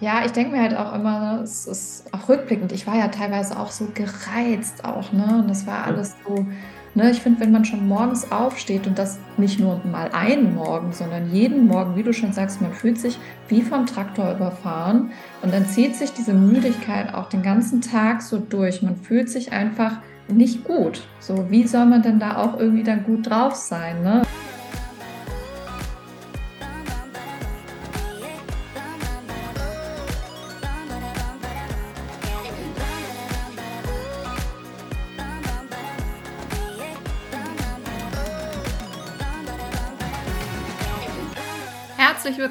Ja, 0.00 0.24
ich 0.24 0.32
denke 0.32 0.52
mir 0.52 0.62
halt 0.62 0.74
auch 0.74 0.94
immer, 0.94 1.40
es 1.42 1.66
ist 1.66 2.04
auch 2.12 2.26
rückblickend. 2.26 2.72
Ich 2.72 2.86
war 2.86 2.96
ja 2.96 3.08
teilweise 3.08 3.58
auch 3.58 3.70
so 3.70 3.86
gereizt 3.92 4.82
auch, 4.82 5.12
ne? 5.12 5.40
Und 5.40 5.48
das 5.48 5.66
war 5.66 5.84
alles 5.84 6.16
so, 6.26 6.46
ne? 6.94 7.10
Ich 7.10 7.20
finde, 7.20 7.40
wenn 7.40 7.52
man 7.52 7.66
schon 7.66 7.86
morgens 7.86 8.32
aufsteht 8.32 8.86
und 8.86 8.98
das 8.98 9.18
nicht 9.36 9.60
nur 9.60 9.78
mal 9.84 10.08
einen 10.12 10.54
Morgen, 10.54 10.94
sondern 10.94 11.30
jeden 11.30 11.66
Morgen, 11.66 11.96
wie 11.96 12.02
du 12.02 12.14
schon 12.14 12.32
sagst, 12.32 12.62
man 12.62 12.72
fühlt 12.72 12.98
sich 12.98 13.18
wie 13.48 13.60
vom 13.60 13.84
Traktor 13.84 14.32
überfahren 14.32 15.10
und 15.42 15.52
dann 15.52 15.66
zieht 15.66 15.94
sich 15.96 16.14
diese 16.14 16.32
Müdigkeit 16.32 17.12
auch 17.12 17.28
den 17.28 17.42
ganzen 17.42 17.82
Tag 17.82 18.22
so 18.22 18.38
durch. 18.38 18.80
Man 18.80 18.96
fühlt 18.96 19.28
sich 19.28 19.52
einfach 19.52 19.98
nicht 20.28 20.64
gut. 20.64 21.02
So, 21.18 21.50
wie 21.50 21.66
soll 21.66 21.84
man 21.84 22.00
denn 22.00 22.18
da 22.18 22.38
auch 22.38 22.58
irgendwie 22.58 22.84
dann 22.84 23.04
gut 23.04 23.28
drauf 23.28 23.54
sein, 23.54 24.02
ne? 24.02 24.22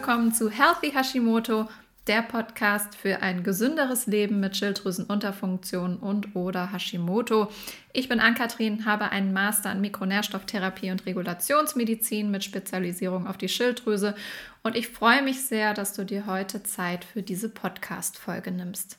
Willkommen 0.10 0.34
zu 0.34 0.50
Healthy 0.50 0.90
Hashimoto, 0.92 1.70
der 2.08 2.24
Podcast 2.24 2.96
für 2.96 3.22
ein 3.22 3.44
gesünderes 3.44 4.08
Leben 4.08 4.40
mit 4.40 4.58
Schilddrüsenunterfunktion 4.58 5.98
und 5.98 6.36
oder 6.36 6.74
Hashimoto. 6.74 7.52
Ich 7.94 8.10
bin 8.10 8.20
Ann-Kathrin, 8.20 8.88
habe 8.88 9.12
einen 9.12 9.34
Master 9.34 9.72
in 9.72 9.82
Mikronährstofftherapie 9.82 10.90
und 10.90 11.06
Regulationsmedizin 11.06 12.32
mit 12.32 12.44
Spezialisierung 12.44 13.28
auf 13.28 13.38
die 13.38 13.50
Schilddrüse 13.50 14.16
und 14.64 14.76
ich 14.76 14.88
freue 14.88 15.22
mich 15.22 15.46
sehr, 15.46 15.76
dass 15.76 15.94
du 15.94 16.04
dir 16.04 16.26
heute 16.26 16.64
Zeit 16.64 17.06
für 17.06 17.22
diese 17.22 17.48
Podcast-Folge 17.48 18.50
nimmst. 18.50 18.98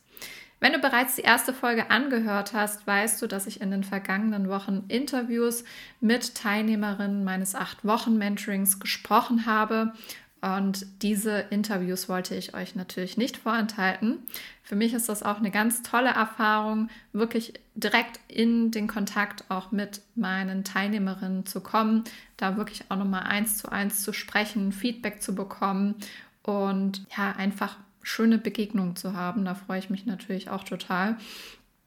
Wenn 0.61 0.75
du 0.75 0.79
bereits 0.79 1.17
die 1.17 1.23
erste 1.23 1.55
Folge 1.55 1.91
angehört 1.91 2.53
hast, 2.53 2.87
weißt 2.87 3.21
du, 3.21 3.27
dass 3.27 3.49
ich 3.49 3.63
in 3.63 3.73
den 3.73 3.83
vergangenen 3.83 4.49
Wochen 4.49 4.85
Interviews 4.89 5.65
mit 6.01 6.37
Teilnehmerinnen 6.37 7.25
meines 7.25 7.55
acht 7.55 7.85
Wochen 7.85 8.17
Mentorings 8.17 8.79
gesprochen 8.79 9.47
habe 9.47 9.95
und 10.43 10.87
diese 11.03 11.39
Interviews 11.51 12.09
wollte 12.09 12.35
ich 12.35 12.55
euch 12.55 12.75
natürlich 12.75 13.17
nicht 13.17 13.37
vorenthalten. 13.37 14.19
Für 14.63 14.75
mich 14.75 14.95
ist 14.95 15.09
das 15.09 15.23
auch 15.23 15.39
eine 15.39 15.51
ganz 15.51 15.83
tolle 15.83 16.11
Erfahrung, 16.11 16.89
wirklich 17.13 17.55
direkt 17.75 18.21
in 18.29 18.71
den 18.71 18.87
Kontakt 18.87 19.45
auch 19.51 19.71
mit 19.71 20.01
meinen 20.15 20.65
Teilnehmerinnen 20.65 21.45
zu 21.45 21.61
kommen, 21.61 22.05
da 22.37 22.57
wirklich 22.57 22.85
auch 22.89 22.97
nochmal 22.97 23.25
eins 23.25 23.59
zu 23.59 23.71
eins 23.71 24.03
zu 24.03 24.13
sprechen, 24.13 24.73
Feedback 24.73 25.23
zu 25.23 25.35
bekommen 25.35 25.97
und 26.43 27.05
ja, 27.17 27.33
einfach 27.33 27.77
schöne 28.03 28.39
Begegnungen 28.39 28.97
zu 28.97 29.13
haben. 29.13 29.45
Da 29.45 29.55
freue 29.55 29.79
ich 29.79 29.91
mich 29.91 30.07
natürlich 30.07 30.49
auch 30.49 30.65
total. 30.65 31.17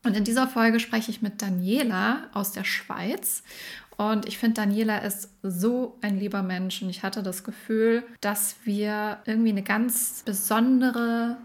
Und 0.03 0.17
in 0.17 0.23
dieser 0.23 0.47
Folge 0.47 0.79
spreche 0.79 1.11
ich 1.11 1.21
mit 1.21 1.41
Daniela 1.41 2.29
aus 2.33 2.51
der 2.51 2.65
Schweiz. 2.65 3.43
Und 3.95 4.27
ich 4.27 4.37
finde, 4.37 4.55
Daniela 4.55 4.97
ist 4.99 5.29
so 5.43 5.97
ein 6.01 6.19
lieber 6.19 6.43
Mensch. 6.43 6.81
Und 6.81 6.89
ich 6.89 7.03
hatte 7.03 7.23
das 7.23 7.43
Gefühl, 7.43 8.03
dass 8.21 8.55
wir 8.63 9.19
irgendwie 9.25 9.51
eine 9.51 9.63
ganz 9.63 10.23
besondere, 10.25 11.37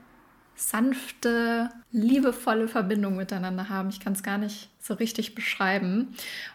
sanfte, 0.58 1.70
liebevolle 1.92 2.68
Verbindung 2.68 3.16
miteinander 3.16 3.68
haben. 3.68 3.88
Ich 3.90 4.00
kann 4.00 4.12
es 4.12 4.22
gar 4.22 4.38
nicht 4.38 4.68
so 4.80 4.94
richtig 4.94 5.34
beschreiben. 5.34 6.14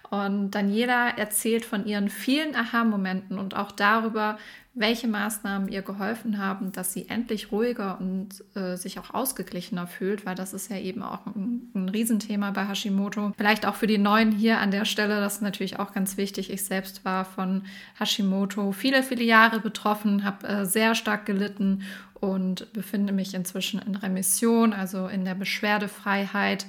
Und 0.09 0.51
Daniela 0.51 1.09
erzählt 1.09 1.65
von 1.65 1.85
ihren 1.85 2.09
vielen 2.09 2.55
Aha-Momenten 2.55 3.39
und 3.39 3.55
auch 3.55 3.71
darüber, 3.71 4.37
welche 4.75 5.07
Maßnahmen 5.07 5.69
ihr 5.69 5.83
geholfen 5.83 6.39
haben, 6.39 6.71
dass 6.71 6.93
sie 6.93 7.07
endlich 7.07 7.51
ruhiger 7.51 7.99
und 7.99 8.43
äh, 8.55 8.75
sich 8.75 8.99
auch 8.99 9.13
ausgeglichener 9.13 9.85
fühlt, 9.85 10.25
weil 10.25 10.35
das 10.35 10.53
ist 10.53 10.69
ja 10.69 10.77
eben 10.77 11.03
auch 11.03 11.25
ein, 11.27 11.71
ein 11.75 11.89
Riesenthema 11.89 12.51
bei 12.51 12.67
Hashimoto. 12.67 13.33
Vielleicht 13.37 13.67
auch 13.67 13.75
für 13.75 13.87
die 13.87 13.99
Neuen 13.99 14.31
hier 14.31 14.59
an 14.59 14.71
der 14.71 14.85
Stelle, 14.85 15.19
das 15.19 15.35
ist 15.35 15.41
natürlich 15.41 15.79
auch 15.79 15.93
ganz 15.93 16.17
wichtig. 16.17 16.51
Ich 16.51 16.65
selbst 16.65 17.05
war 17.05 17.23
von 17.23 17.63
Hashimoto 17.99 18.71
viele, 18.71 19.03
viele 19.03 19.23
Jahre 19.23 19.59
betroffen, 19.59 20.23
habe 20.23 20.47
äh, 20.47 20.65
sehr 20.65 20.95
stark 20.95 21.27
gelitten 21.27 21.83
und 22.23 22.71
befinde 22.71 23.11
mich 23.11 23.33
inzwischen 23.33 23.81
in 23.81 23.97
Remission, 23.97 24.71
also 24.71 25.07
in 25.07 25.25
der 25.25 25.35
Beschwerdefreiheit 25.35 26.65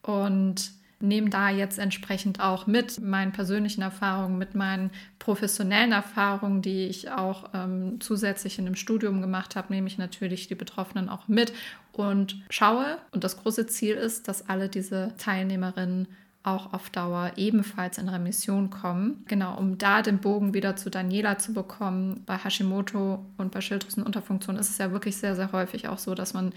und 0.00 0.70
nehme 1.00 1.28
da 1.28 1.50
jetzt 1.50 1.80
entsprechend 1.80 2.38
auch 2.38 2.68
mit 2.68 3.00
meinen 3.00 3.32
persönlichen 3.32 3.82
Erfahrungen, 3.82 4.38
mit 4.38 4.54
meinen 4.54 4.92
professionellen 5.18 5.90
Erfahrungen, 5.90 6.62
die 6.62 6.86
ich 6.86 7.10
auch 7.10 7.50
ähm, 7.52 8.00
zusätzlich 8.00 8.60
in 8.60 8.64
dem 8.64 8.76
Studium 8.76 9.20
gemacht 9.20 9.56
habe, 9.56 9.72
nehme 9.72 9.88
ich 9.88 9.98
natürlich 9.98 10.46
die 10.46 10.54
Betroffenen 10.54 11.08
auch 11.08 11.26
mit 11.26 11.52
und 11.90 12.40
schaue. 12.48 12.98
Und 13.10 13.24
das 13.24 13.38
große 13.38 13.66
Ziel 13.66 13.96
ist, 13.96 14.28
dass 14.28 14.48
alle 14.48 14.68
diese 14.68 15.14
Teilnehmerinnen 15.18 16.06
auch 16.44 16.72
auf 16.72 16.90
Dauer 16.90 17.32
ebenfalls 17.36 17.98
in 17.98 18.08
Remission 18.08 18.70
kommen. 18.70 19.24
Genau, 19.28 19.56
um 19.56 19.78
da 19.78 20.02
den 20.02 20.18
Bogen 20.18 20.54
wieder 20.54 20.76
zu 20.76 20.90
Daniela 20.90 21.38
zu 21.38 21.52
bekommen. 21.52 22.22
Bei 22.26 22.36
Hashimoto 22.36 23.24
und 23.38 23.52
bei 23.52 23.60
Schilddrüsenunterfunktion 23.60 24.56
ist 24.56 24.70
es 24.70 24.78
ja 24.78 24.90
wirklich 24.90 25.16
sehr, 25.16 25.36
sehr 25.36 25.52
häufig 25.52 25.88
auch 25.88 25.98
so, 25.98 26.14
dass 26.14 26.34
man 26.34 26.52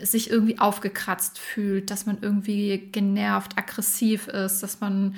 sich 0.00 0.30
irgendwie 0.30 0.58
aufgekratzt 0.58 1.38
fühlt, 1.38 1.90
dass 1.90 2.06
man 2.06 2.18
irgendwie 2.20 2.88
genervt, 2.92 3.58
aggressiv 3.58 4.28
ist, 4.28 4.62
dass 4.62 4.80
man 4.80 5.14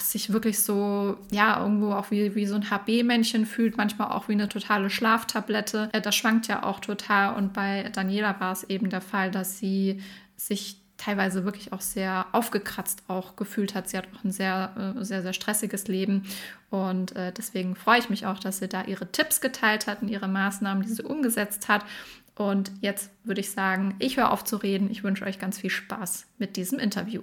sich 0.00 0.32
wirklich 0.32 0.60
so, 0.60 1.16
ja, 1.30 1.60
irgendwo 1.60 1.92
auch 1.92 2.10
wie, 2.10 2.34
wie 2.34 2.46
so 2.46 2.56
ein 2.56 2.70
HB-Männchen 2.70 3.46
fühlt, 3.46 3.76
manchmal 3.76 4.10
auch 4.10 4.28
wie 4.28 4.32
eine 4.32 4.48
totale 4.48 4.90
Schlaftablette. 4.90 5.90
Äh, 5.92 6.00
das 6.00 6.14
schwankt 6.14 6.48
ja 6.48 6.64
auch 6.64 6.80
total. 6.80 7.36
Und 7.36 7.52
bei 7.52 7.88
Daniela 7.92 8.38
war 8.40 8.52
es 8.52 8.64
eben 8.64 8.90
der 8.90 9.00
Fall, 9.00 9.30
dass 9.30 9.58
sie 9.58 10.00
sich 10.36 10.80
teilweise 10.96 11.44
wirklich 11.44 11.72
auch 11.72 11.80
sehr 11.80 12.26
aufgekratzt 12.32 13.02
auch 13.08 13.36
gefühlt 13.36 13.74
hat. 13.74 13.88
Sie 13.88 13.96
hat 13.96 14.08
auch 14.14 14.24
ein 14.24 14.30
sehr, 14.30 14.94
äh, 14.96 15.04
sehr, 15.04 15.22
sehr 15.22 15.32
stressiges 15.32 15.88
Leben. 15.88 16.24
Und 16.70 17.14
äh, 17.16 17.32
deswegen 17.32 17.76
freue 17.76 17.98
ich 17.98 18.10
mich 18.10 18.26
auch, 18.26 18.38
dass 18.38 18.58
sie 18.58 18.68
da 18.68 18.84
ihre 18.84 19.10
Tipps 19.12 19.40
geteilt 19.40 19.86
hat 19.86 20.02
und 20.02 20.08
ihre 20.08 20.28
Maßnahmen, 20.28 20.82
die 20.82 20.92
sie 20.92 21.02
umgesetzt 21.02 21.68
hat. 21.68 21.84
Und 22.36 22.72
jetzt 22.80 23.10
würde 23.24 23.40
ich 23.40 23.50
sagen, 23.50 23.94
ich 23.98 24.16
höre 24.16 24.30
auf 24.30 24.44
zu 24.44 24.56
reden. 24.56 24.90
Ich 24.90 25.04
wünsche 25.04 25.24
euch 25.24 25.38
ganz 25.38 25.58
viel 25.58 25.70
Spaß 25.70 26.26
mit 26.38 26.56
diesem 26.56 26.78
Interview. 26.78 27.22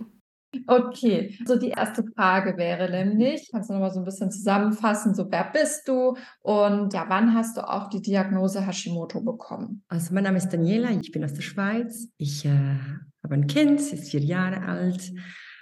Okay, 0.67 1.38
so 1.45 1.57
die 1.57 1.69
erste 1.69 2.03
Frage 2.16 2.57
wäre 2.57 2.89
nämlich, 2.89 3.50
kannst 3.51 3.69
du 3.69 3.73
noch 3.73 3.79
mal 3.79 3.91
so 3.91 4.00
ein 4.00 4.06
bisschen 4.06 4.29
zusammenfassen, 4.29 5.16
so 5.16 5.31
wer 5.31 5.50
bist 5.51 5.88
du 5.88 6.16
und 6.41 6.94
ja, 6.94 7.06
wann 7.07 7.33
hast 7.33 7.57
du 7.57 7.67
auch 7.67 7.89
die 7.89 8.01
Diagnose 8.03 8.62
Hashimoto 8.62 9.22
bekommen? 9.22 9.83
Also 9.88 10.13
mein 10.13 10.25
Name 10.25 10.38
ist 10.38 10.50
Daniela, 10.50 10.91
ich 10.91 11.12
bin 11.12 11.23
aus 11.23 11.33
der 11.33 11.41
Schweiz. 11.41 12.07
Ich 12.17 12.45
äh, 12.45 12.75
habe 13.23 13.35
ein 13.35 13.47
Kind, 13.47 13.81
sie 13.81 13.95
ist 13.95 14.11
vier 14.11 14.22
Jahre 14.22 14.61
alt 14.63 15.11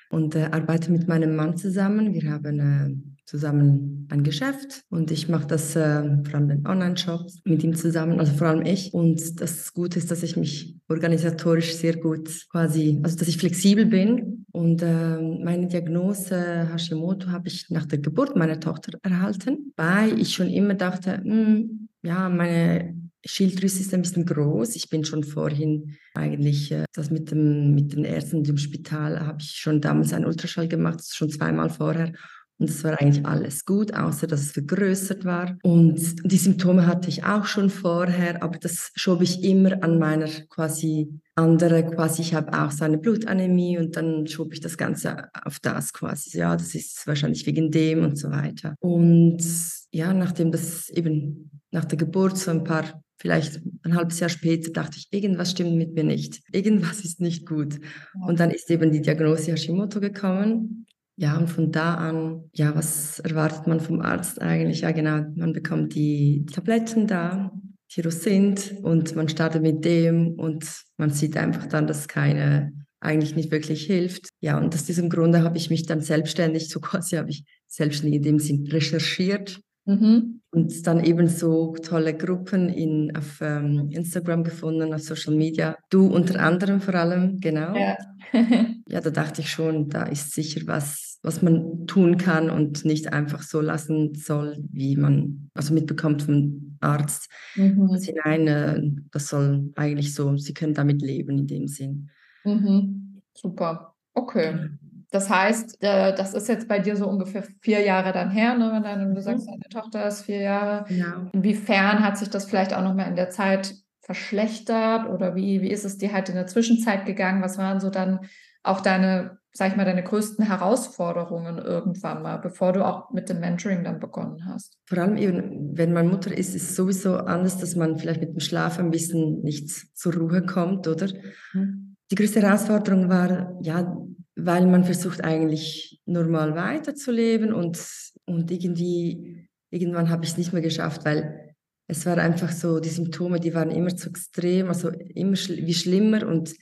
und 0.10 0.36
äh, 0.36 0.50
arbeite 0.52 0.92
mit 0.92 1.08
meinem 1.08 1.36
Mann 1.36 1.58
zusammen. 1.58 2.14
Wir 2.14 2.32
haben 2.32 2.60
äh, 2.60 2.96
zusammen 3.26 4.08
ein 4.12 4.24
Geschäft 4.24 4.84
und 4.90 5.10
ich 5.10 5.30
mache 5.30 5.48
das 5.48 5.76
äh, 5.76 6.04
vor 6.26 6.36
allem 6.36 6.50
den 6.50 6.68
Online-Shop 6.68 7.28
mit 7.46 7.64
ihm 7.64 7.76
zusammen, 7.76 8.20
also 8.20 8.34
vor 8.34 8.48
allem 8.48 8.66
ich. 8.66 8.94
Und 8.94 9.40
das 9.40 9.74
Gute 9.74 10.00
ist, 10.00 10.12
dass 10.12 10.22
ich 10.22 10.36
mich 10.36 10.76
organisatorisch 10.90 11.76
sehr 11.76 11.96
gut 11.96 12.30
quasi, 12.52 13.00
also 13.04 13.18
dass 13.18 13.30
ich 13.30 13.38
flexibel 13.38 13.86
bin. 13.86 14.46
Und 14.52 14.82
äh, 14.82 15.22
meine 15.22 15.68
Diagnose 15.68 16.68
Hashimoto 16.74 17.28
habe 17.28 17.48
ich 17.48 17.70
nach 17.70 17.86
der 17.86 18.00
Geburt 18.00 18.36
meiner 18.36 18.60
Tochter 18.60 19.00
erhalten, 19.02 19.72
weil 19.78 20.20
ich 20.20 20.34
schon 20.34 20.50
immer 20.50 20.74
dachte, 20.74 21.22
mh, 21.24 21.34
hm, 21.34 21.88
ja, 22.04 22.28
meine 22.28 23.01
Schilddrüse 23.26 23.82
ist 23.82 23.94
ein 23.94 24.02
bisschen 24.02 24.26
groß. 24.26 24.76
Ich 24.76 24.90
bin 24.90 25.06
schon 25.06 25.24
vorhin 25.24 25.98
eigentlich, 26.14 26.72
äh, 26.72 26.86
das 26.94 27.12
mit, 27.12 27.32
dem, 27.32 27.74
mit 27.76 27.94
den 27.94 28.04
Ärzten 28.04 28.44
im 28.44 28.58
Spital, 28.58 29.26
habe 29.26 29.40
ich 29.42 29.52
schon 29.52 29.82
damals 29.82 30.14
einen 30.14 30.26
Ultraschall 30.26 30.68
gemacht, 30.68 31.02
schon 31.08 31.30
zweimal 31.30 31.70
vorher. 31.70 32.14
Und 32.62 32.70
es 32.70 32.84
war 32.84 33.02
eigentlich 33.02 33.26
alles 33.26 33.66
gut, 33.66 33.96
außer 33.96 34.28
dass 34.28 34.42
es 34.42 34.52
vergrößert 34.52 35.26
war. 35.26 35.58
Und 35.64 36.00
die 36.32 36.38
Symptome 36.38 36.86
hatte 36.86 37.09
ich 37.09 37.24
auch 37.24 37.46
schon 37.46 37.72
vorher, 37.72 38.44
aber 38.44 38.59
das 38.59 38.92
schob 38.94 39.24
ich 39.24 39.44
immer 39.44 39.84
an 39.84 39.98
meiner 39.98 40.28
quasi 40.48 41.09
andere, 41.34 41.84
quasi 41.84 42.22
ich 42.22 42.35
habe 42.35 42.53
auch 42.53 42.70
so 42.70 42.85
eine 42.85 43.00
Blutanämie 43.00 43.79
und 43.79 43.96
dann 43.96 44.28
schob 44.28 44.53
ich 44.53 44.59
das 44.59 44.78
Ganze 44.78 45.29
auf 45.44 45.59
das 45.59 45.91
quasi. 45.91 46.38
Ja, 46.38 46.56
das 46.56 46.76
ist 46.76 47.08
wahrscheinlich 47.08 47.47
wegen 47.47 47.72
dem 47.72 48.03
und 48.03 48.20
so 48.20 48.29
weiter. 48.29 48.76
Und 48.79 49.44
ja, 49.91 50.14
nachdem 50.14 50.52
das 50.52 50.88
eben 50.90 51.50
nach 51.72 51.85
der 51.85 51.97
Geburt 51.97 52.38
so 52.38 52.52
ein 52.52 52.64
paar 52.64 53.02
vielleicht 53.22 53.62
ein 53.84 53.96
halbes 53.96 54.20
Jahr 54.20 54.29
später 54.29 54.72
dachte 54.72 54.97
ich, 54.97 55.08
irgendwas 55.12 55.52
stimmt 55.52 55.76
mit 55.76 55.94
mir 55.94 56.03
nicht. 56.03 56.41
Irgendwas 56.52 57.06
ist 57.06 57.22
nicht 57.22 57.46
gut. 57.46 57.79
Und 58.26 58.40
dann 58.40 58.50
ist 58.50 58.70
eben 58.72 58.91
die 58.91 59.02
Diagnose 59.02 59.52
Hashimoto 59.52 60.00
gekommen. 60.00 60.88
Ja, 61.18 61.38
und 61.38 61.47
von 61.47 61.72
da 61.72 61.96
an, 61.96 62.50
ja, 62.53 62.76
was 62.76 63.20
erwartet 63.20 63.68
man 63.68 63.79
vom 63.79 64.02
Arzt 64.02 64.41
eigentlich? 64.41 64.82
Ja, 64.82 64.91
genau, 64.91 65.23
man 65.35 65.53
bekommt 65.53 65.94
die 65.94 66.47
Tabletten 66.52 67.06
da, 67.06 67.52
die 67.96 68.09
sind 68.09 68.73
und 68.82 69.16
man 69.16 69.29
startet 69.29 69.62
mit 69.62 69.85
dem 69.85 70.40
und 70.40 70.66
man 70.97 71.12
sieht 71.12 71.38
einfach 71.38 71.68
dann, 71.68 71.85
dass 71.85 72.08
keine 72.08 72.72
eigentlich 73.02 73.35
nicht 73.35 73.52
wirklich 73.52 73.85
hilft. 73.85 74.29
Ja, 74.40 74.58
und 74.58 74.73
aus 74.73 74.85
diesem 74.85 75.09
Grunde 75.09 75.44
habe 75.44 75.58
ich 75.58 75.70
mich 75.70 75.85
dann 75.85 76.02
selbstständig, 76.02 76.70
so 76.70 76.79
quasi 76.79 77.18
habe 77.18 77.29
ich 77.29 77.44
selbstständig 77.68 78.18
in 78.18 78.23
dem 78.23 78.40
Sinn 78.40 78.68
recherchiert 78.68 79.62
Mhm. 79.86 80.42
Und 80.52 80.86
dann 80.86 81.04
eben 81.04 81.28
so 81.28 81.76
tolle 81.82 82.16
Gruppen 82.16 82.70
in, 82.70 83.16
auf 83.16 83.40
ähm, 83.42 83.90
Instagram 83.90 84.44
gefunden, 84.44 84.94
auf 84.94 85.02
Social 85.02 85.34
Media. 85.34 85.78
Du 85.90 86.08
unter 86.08 86.40
anderem 86.42 86.82
vor 86.82 86.96
allem, 86.96 87.40
genau. 87.40 87.76
Ja. 87.76 87.98
ja, 88.88 89.02
da 89.02 89.10
dachte 89.10 89.42
ich 89.42 89.50
schon, 89.50 89.90
da 89.90 90.04
ist 90.04 90.34
sicher 90.34 90.62
was, 90.66 91.20
was 91.24 91.42
man 91.42 91.88
tun 91.88 92.18
kann 92.18 92.50
und 92.50 92.84
nicht 92.84 93.14
einfach 93.14 93.44
so 93.44 93.62
lassen 93.62 94.14
soll, 94.14 94.58
wie 94.72 94.98
man 94.98 95.50
also 95.54 95.74
mitbekommt 95.74 96.24
vom 96.24 96.78
Arzt. 96.82 97.30
Mhm. 97.56 97.88
Das 97.92 98.04
hinein, 98.04 98.48
äh, 98.48 98.82
das 99.12 99.28
soll 99.28 99.72
eigentlich 99.76 100.14
so, 100.14 100.36
sie 100.38 100.54
können 100.54 100.74
damit 100.74 101.02
leben 101.02 101.40
in 101.40 101.48
dem 101.48 101.68
Sinn. 101.68 102.10
Mhm. 102.44 103.22
Super. 103.34 103.96
Okay. 104.14 104.70
Das 105.11 105.29
heißt, 105.29 105.84
äh, 105.84 106.16
das 106.16 106.34
ist 106.34 106.47
jetzt 106.47 106.69
bei 106.69 106.79
dir 106.79 106.96
so 106.96 107.08
ungefähr 107.08 107.43
vier 107.59 107.81
Jahre 107.81 108.13
dann 108.13 108.31
her, 108.31 108.55
ne, 108.55 108.72
wenn 108.73 108.84
deine, 108.84 109.13
du 109.13 109.22
sagst, 109.22 109.46
mhm. 109.46 109.52
deine 109.52 109.69
Tochter 109.69 110.08
ist 110.08 110.23
vier 110.23 110.41
Jahre. 110.41 110.85
Genau. 110.87 111.29
Inwiefern 111.34 112.03
hat 112.03 112.17
sich 112.17 112.29
das 112.29 112.46
vielleicht 112.46 112.73
auch 112.73 112.81
nochmal 112.81 113.09
in 113.09 113.17
der 113.17 113.29
Zeit 113.29 113.75
verschlechtert 113.99 115.09
oder 115.09 115.35
wie, 115.35 115.61
wie 115.61 115.69
ist 115.69 115.85
es 115.85 115.97
dir 115.97 116.13
halt 116.13 116.29
in 116.29 116.35
der 116.35 116.47
Zwischenzeit 116.47 117.05
gegangen? 117.05 117.43
Was 117.43 117.58
waren 117.58 117.81
so 117.81 117.90
dann 117.90 118.22
auch 118.63 118.79
deine, 118.79 119.40
sag 119.52 119.72
ich 119.72 119.75
mal, 119.75 119.85
deine 119.85 120.03
größten 120.03 120.46
Herausforderungen 120.46 121.58
irgendwann 121.58 122.22
mal, 122.22 122.37
bevor 122.37 122.72
du 122.72 122.85
auch 122.85 123.11
mit 123.11 123.28
dem 123.28 123.41
Mentoring 123.41 123.84
dann 123.84 123.99
begonnen 123.99 124.46
hast? 124.47 124.78
Vor 124.85 124.97
allem 124.97 125.17
eben, 125.17 125.78
wenn 125.78 125.91
man 125.91 126.08
Mutter 126.08 126.35
ist, 126.35 126.55
ist 126.55 126.69
es 126.69 126.75
sowieso 126.78 127.17
anders, 127.17 127.58
dass 127.58 127.75
man 127.75 127.97
vielleicht 127.97 128.22
mit 128.22 128.31
dem 128.31 128.40
Schlaf 128.40 128.79
ein 128.79 128.91
bisschen 128.91 129.41
nicht 129.41 129.69
zur 129.69 130.13
Ruhe 130.16 130.46
kommt, 130.46 130.87
oder? 130.87 131.08
Mhm. 131.53 131.97
Die 132.11 132.16
größte 132.16 132.41
Herausforderung 132.41 133.09
war, 133.09 133.58
ja, 133.61 133.96
weil 134.36 134.66
man 134.68 134.84
versucht 134.84 135.24
eigentlich 135.24 136.02
normal 136.06 136.56
weiterzuleben 136.56 137.54
und, 137.54 137.80
und 138.26 138.52
irgendwie, 138.52 139.48
irgendwann 139.70 140.10
habe 140.10 140.24
ich 140.24 140.32
es 140.32 140.38
nicht 140.38 140.54
mehr 140.54 140.62
geschafft, 140.62 141.06
weil 141.06 141.56
es 141.88 142.06
war 142.06 142.18
einfach 142.18 142.52
so, 142.52 142.80
die 142.80 142.90
Symptome, 142.90 143.40
die 143.40 143.54
waren 143.54 143.70
immer 143.70 143.96
zu 143.96 144.10
extrem, 144.10 144.70
also 144.70 144.90
immer 144.90 145.36
schl 145.36 145.58
wie 145.58 145.74
schlimmer 145.74 146.26
und 146.26 146.54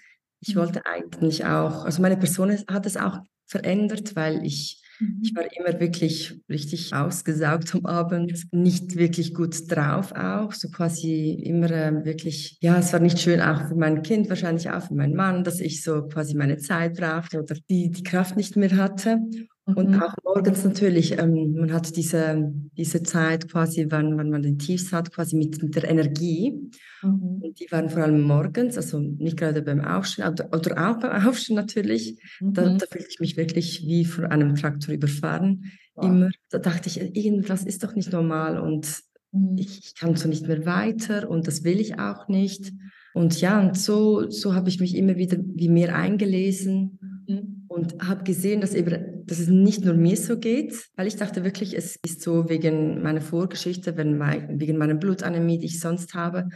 ich 0.41 0.55
mhm. 0.55 0.59
wollte 0.59 0.85
eigentlich 0.85 1.45
auch, 1.45 1.85
also 1.85 2.01
meine 2.01 2.17
Person 2.17 2.57
hat 2.67 2.85
es 2.85 2.97
auch 2.97 3.19
verändert, 3.45 4.15
weil 4.15 4.45
ich. 4.45 4.81
Ich 5.21 5.33
war 5.33 5.45
immer 5.55 5.79
wirklich 5.79 6.37
richtig 6.49 6.93
ausgesaugt 6.93 7.73
am 7.73 7.85
Abend, 7.85 8.33
nicht 8.51 8.97
wirklich 8.97 9.33
gut 9.33 9.55
drauf 9.71 10.11
auch, 10.11 10.51
so 10.51 10.69
quasi 10.69 11.31
immer 11.41 11.71
äh, 11.71 12.03
wirklich, 12.03 12.57
ja, 12.59 12.77
es 12.79 12.91
war 12.91 12.99
nicht 12.99 13.19
schön 13.19 13.39
auch 13.39 13.69
für 13.69 13.75
mein 13.75 14.01
Kind, 14.01 14.27
wahrscheinlich 14.27 14.69
auch 14.69 14.81
für 14.81 14.95
meinen 14.95 15.15
Mann, 15.15 15.45
dass 15.45 15.61
ich 15.61 15.83
so 15.83 16.05
quasi 16.07 16.35
meine 16.35 16.57
Zeit 16.57 16.97
brauchte 16.97 17.39
oder 17.41 17.55
die, 17.69 17.91
die 17.91 18.03
Kraft 18.03 18.35
nicht 18.35 18.57
mehr 18.57 18.75
hatte. 18.75 19.19
Und 19.75 19.91
mhm. 19.91 20.01
auch 20.01 20.13
morgens 20.23 20.63
natürlich, 20.63 21.17
ähm, 21.17 21.53
man 21.53 21.73
hat 21.73 21.95
diese, 21.95 22.51
diese 22.77 23.03
Zeit 23.03 23.51
quasi, 23.51 23.87
wann, 23.89 24.17
wann 24.17 24.29
man 24.29 24.41
den 24.41 24.57
Tiefs 24.57 24.91
hat, 24.91 25.11
quasi 25.11 25.35
mit, 25.35 25.61
mit 25.61 25.75
der 25.75 25.89
Energie. 25.89 26.71
Mhm. 27.01 27.41
Und 27.41 27.59
die 27.59 27.71
waren 27.71 27.89
vor 27.89 28.03
allem 28.03 28.21
morgens, 28.21 28.77
also 28.77 28.99
nicht 28.99 29.37
gerade 29.37 29.61
beim 29.61 29.81
Aufstehen, 29.81 30.27
oder, 30.27 30.47
oder 30.53 30.89
auch 30.89 30.99
beim 30.99 31.27
Aufstehen 31.27 31.55
natürlich. 31.55 32.19
Mhm. 32.39 32.53
Da, 32.53 32.69
da 32.69 32.85
fühlte 32.89 33.07
ich 33.09 33.19
mich 33.19 33.37
wirklich 33.37 33.85
wie 33.85 34.05
von 34.05 34.25
einem 34.25 34.55
Traktor 34.55 34.93
überfahren. 34.93 35.65
Wow. 35.95 36.05
Immer, 36.05 36.29
da 36.49 36.59
dachte 36.59 36.89
ich, 36.89 36.99
irgendwas 37.15 37.63
ist 37.63 37.83
doch 37.83 37.95
nicht 37.95 38.11
normal 38.11 38.59
und 38.59 38.87
mhm. 39.31 39.57
ich, 39.57 39.79
ich 39.79 39.95
kann 39.95 40.15
so 40.15 40.27
nicht 40.27 40.47
mehr 40.47 40.65
weiter 40.65 41.29
und 41.29 41.47
das 41.47 41.63
will 41.63 41.79
ich 41.79 41.99
auch 41.99 42.27
nicht. 42.27 42.71
Und 43.13 43.41
ja, 43.41 43.59
und 43.59 43.77
so, 43.77 44.29
so 44.29 44.53
habe 44.53 44.69
ich 44.69 44.79
mich 44.79 44.95
immer 44.95 45.17
wieder 45.17 45.37
wie 45.39 45.69
mehr 45.69 45.95
eingelesen 45.95 46.99
mhm. 47.29 47.65
und 47.67 47.95
habe 48.05 48.23
gesehen, 48.23 48.61
dass, 48.61 48.73
eben, 48.73 49.25
dass 49.25 49.39
es 49.39 49.47
nicht 49.47 49.85
nur 49.85 49.93
mir 49.93 50.17
so 50.17 50.37
geht, 50.37 50.89
weil 50.95 51.07
ich 51.07 51.15
dachte 51.15 51.43
wirklich, 51.43 51.75
es 51.75 51.95
ist 52.05 52.21
so 52.21 52.49
wegen 52.49 53.01
meiner 53.01 53.21
Vorgeschichte, 53.21 53.93
mein, 54.03 54.59
wegen 54.59 54.77
meiner 54.77 54.95
Blutanämie, 54.95 55.59
die 55.59 55.67
ich 55.67 55.79
sonst 55.79 56.13
habe. 56.13 56.49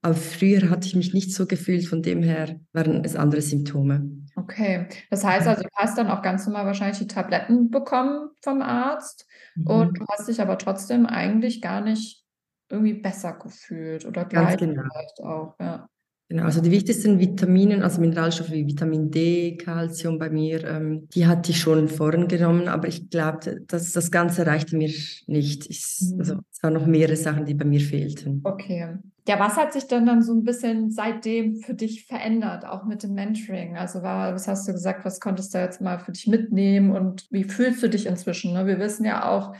Aber 0.00 0.14
früher 0.14 0.70
hatte 0.70 0.86
ich 0.86 0.94
mich 0.94 1.12
nicht 1.12 1.34
so 1.34 1.46
gefühlt, 1.46 1.86
von 1.86 2.02
dem 2.02 2.22
her 2.22 2.60
waren 2.72 3.04
es 3.04 3.16
andere 3.16 3.42
Symptome. 3.42 4.08
Okay, 4.36 4.86
das 5.10 5.24
heißt 5.24 5.48
also, 5.48 5.62
du 5.62 5.68
hast 5.74 5.98
dann 5.98 6.08
auch 6.08 6.22
ganz 6.22 6.46
normal 6.46 6.66
wahrscheinlich 6.66 6.98
die 6.98 7.08
Tabletten 7.08 7.70
bekommen 7.70 8.30
vom 8.42 8.62
Arzt 8.62 9.26
mhm. 9.56 9.66
und 9.66 9.98
du 9.98 10.04
hast 10.08 10.28
dich 10.28 10.40
aber 10.40 10.56
trotzdem 10.58 11.06
eigentlich 11.06 11.60
gar 11.60 11.80
nicht 11.80 12.24
irgendwie 12.70 12.94
besser 12.94 13.32
gefühlt 13.32 14.04
oder 14.04 14.24
gleich 14.24 14.56
genau. 14.58 14.82
vielleicht 14.82 15.20
auch, 15.20 15.56
ja. 15.58 15.88
Genau, 16.30 16.44
also 16.44 16.60
die 16.60 16.70
wichtigsten 16.70 17.18
Vitamine, 17.18 17.82
also 17.82 18.02
Mineralstoffe 18.02 18.50
wie 18.50 18.66
Vitamin 18.66 19.10
D, 19.10 19.56
Calcium 19.56 20.18
bei 20.18 20.28
mir, 20.28 20.62
ähm, 20.62 21.08
die 21.14 21.26
hatte 21.26 21.52
ich 21.52 21.60
schon 21.60 21.88
vorhin 21.88 22.28
genommen, 22.28 22.68
aber 22.68 22.86
ich 22.86 23.08
glaube, 23.08 23.62
dass 23.66 23.92
das 23.92 24.10
Ganze 24.10 24.46
reichte 24.46 24.76
mir 24.76 24.90
nicht. 25.26 25.70
Ich, 25.70 25.98
also 26.18 26.34
mhm. 26.34 26.40
es 26.52 26.62
waren 26.62 26.74
noch 26.74 26.86
mehrere 26.86 27.16
Sachen, 27.16 27.46
die 27.46 27.54
bei 27.54 27.64
mir 27.64 27.80
fehlten. 27.80 28.42
Okay. 28.44 28.98
Ja, 29.26 29.40
was 29.40 29.56
hat 29.56 29.72
sich 29.72 29.86
denn 29.86 30.04
dann 30.04 30.22
so 30.22 30.34
ein 30.34 30.44
bisschen 30.44 30.90
seitdem 30.90 31.56
für 31.56 31.74
dich 31.74 32.06
verändert, 32.06 32.66
auch 32.66 32.84
mit 32.84 33.02
dem 33.02 33.14
Mentoring? 33.14 33.78
Also 33.78 34.02
war, 34.02 34.34
was 34.34 34.48
hast 34.48 34.68
du 34.68 34.72
gesagt, 34.72 35.06
was 35.06 35.20
konntest 35.20 35.54
du 35.54 35.58
jetzt 35.58 35.80
mal 35.80 35.98
für 35.98 36.12
dich 36.12 36.26
mitnehmen 36.26 36.90
und 36.90 37.26
wie 37.30 37.44
fühlst 37.44 37.82
du 37.82 37.88
dich 37.88 38.04
inzwischen? 38.06 38.52
Ne? 38.52 38.66
Wir 38.66 38.78
wissen 38.78 39.04
ja 39.04 39.30
auch, 39.30 39.54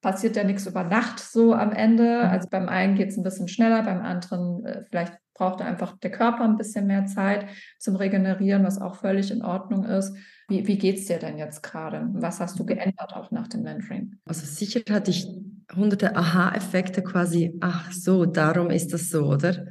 passiert 0.00 0.36
ja 0.36 0.44
nichts 0.44 0.66
über 0.66 0.84
Nacht 0.84 1.18
so 1.18 1.54
am 1.54 1.72
Ende. 1.72 2.22
Mhm. 2.24 2.30
Also 2.30 2.48
beim 2.50 2.68
einen 2.68 2.94
geht 2.94 3.08
es 3.08 3.16
ein 3.16 3.22
bisschen 3.22 3.48
schneller, 3.48 3.82
beim 3.82 4.02
anderen 4.02 4.64
äh, 4.64 4.84
vielleicht 4.88 5.14
braucht 5.34 5.62
einfach 5.62 5.96
der 5.98 6.10
Körper 6.10 6.44
ein 6.44 6.56
bisschen 6.56 6.86
mehr 6.86 7.06
Zeit 7.06 7.46
zum 7.78 7.96
Regenerieren, 7.96 8.64
was 8.64 8.80
auch 8.80 8.96
völlig 8.96 9.30
in 9.30 9.42
Ordnung 9.42 9.84
ist. 9.84 10.14
Wie, 10.48 10.66
wie 10.66 10.78
geht 10.78 10.98
es 10.98 11.06
dir 11.06 11.18
denn 11.18 11.38
jetzt 11.38 11.62
gerade? 11.62 12.08
Was 12.12 12.40
hast 12.40 12.58
du 12.58 12.66
geändert 12.66 13.14
auch 13.14 13.30
nach 13.30 13.46
dem 13.48 13.62
Mentoring? 13.62 14.16
Also 14.26 14.44
sicher 14.44 14.80
hatte 14.90 15.10
ich 15.10 15.28
hunderte 15.76 16.16
Aha-Effekte 16.16 17.02
quasi, 17.02 17.54
ach 17.60 17.92
so, 17.92 18.26
darum 18.26 18.70
ist 18.70 18.92
das 18.92 19.10
so, 19.10 19.26
oder? 19.26 19.66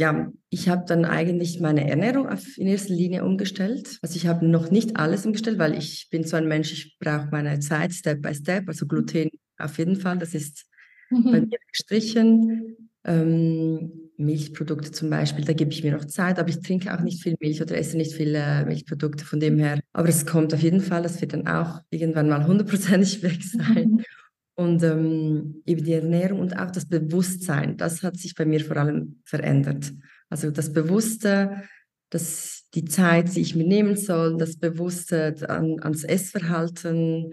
Ja, 0.00 0.32
ich 0.50 0.68
habe 0.68 0.84
dann 0.86 1.04
eigentlich 1.04 1.60
meine 1.60 1.88
Ernährung 1.88 2.28
auf, 2.28 2.58
in 2.58 2.66
erster 2.66 2.92
Linie 2.92 3.24
umgestellt. 3.24 3.98
Also 4.02 4.16
ich 4.16 4.26
habe 4.26 4.44
noch 4.44 4.70
nicht 4.70 4.96
alles 4.96 5.24
umgestellt, 5.24 5.58
weil 5.58 5.74
ich 5.78 6.08
bin 6.10 6.24
so 6.24 6.36
ein 6.36 6.48
Mensch, 6.48 6.72
ich 6.72 6.98
brauche 6.98 7.28
meine 7.30 7.60
Zeit 7.60 7.92
Step 7.92 8.20
by 8.20 8.34
Step. 8.34 8.68
Also 8.68 8.86
Gluten 8.86 9.30
auf 9.64 9.78
jeden 9.78 9.96
Fall, 9.96 10.18
das 10.18 10.34
ist 10.34 10.66
mhm. 11.10 11.24
bei 11.24 11.40
mir 11.40 11.58
gestrichen. 11.70 12.76
Ähm, 13.04 14.10
Milchprodukte 14.16 14.92
zum 14.92 15.10
Beispiel, 15.10 15.44
da 15.44 15.52
gebe 15.52 15.72
ich 15.72 15.82
mir 15.82 15.92
noch 15.92 16.04
Zeit, 16.04 16.38
aber 16.38 16.48
ich 16.48 16.60
trinke 16.60 16.94
auch 16.94 17.00
nicht 17.00 17.22
viel 17.22 17.34
Milch 17.40 17.60
oder 17.60 17.76
esse 17.76 17.96
nicht 17.96 18.14
viele 18.14 18.38
äh, 18.38 18.64
Milchprodukte 18.64 19.24
von 19.24 19.40
dem 19.40 19.58
her. 19.58 19.80
Aber 19.92 20.08
es 20.08 20.24
kommt 20.24 20.54
auf 20.54 20.62
jeden 20.62 20.80
Fall, 20.80 21.02
das 21.02 21.20
wird 21.20 21.32
dann 21.32 21.48
auch 21.48 21.80
irgendwann 21.90 22.28
mal 22.28 22.46
hundertprozentig 22.46 23.22
weg 23.22 23.42
sein. 23.42 23.90
Mhm. 23.90 24.04
Und 24.54 24.82
ähm, 24.82 25.62
eben 25.66 25.82
die 25.82 25.94
Ernährung 25.94 26.38
und 26.38 26.56
auch 26.56 26.70
das 26.70 26.86
Bewusstsein, 26.86 27.76
das 27.78 28.02
hat 28.02 28.18
sich 28.18 28.34
bei 28.34 28.44
mir 28.44 28.60
vor 28.60 28.76
allem 28.76 29.20
verändert. 29.24 29.92
Also 30.28 30.50
das 30.50 30.72
Bewusste, 30.72 31.62
dass 32.10 32.68
die 32.74 32.84
Zeit, 32.84 33.34
die 33.34 33.40
ich 33.40 33.56
mir 33.56 33.66
nehmen 33.66 33.96
soll, 33.96 34.36
das 34.36 34.58
Bewusste 34.58 35.34
an, 35.48 35.80
ans 35.80 36.04
Essverhalten, 36.04 37.32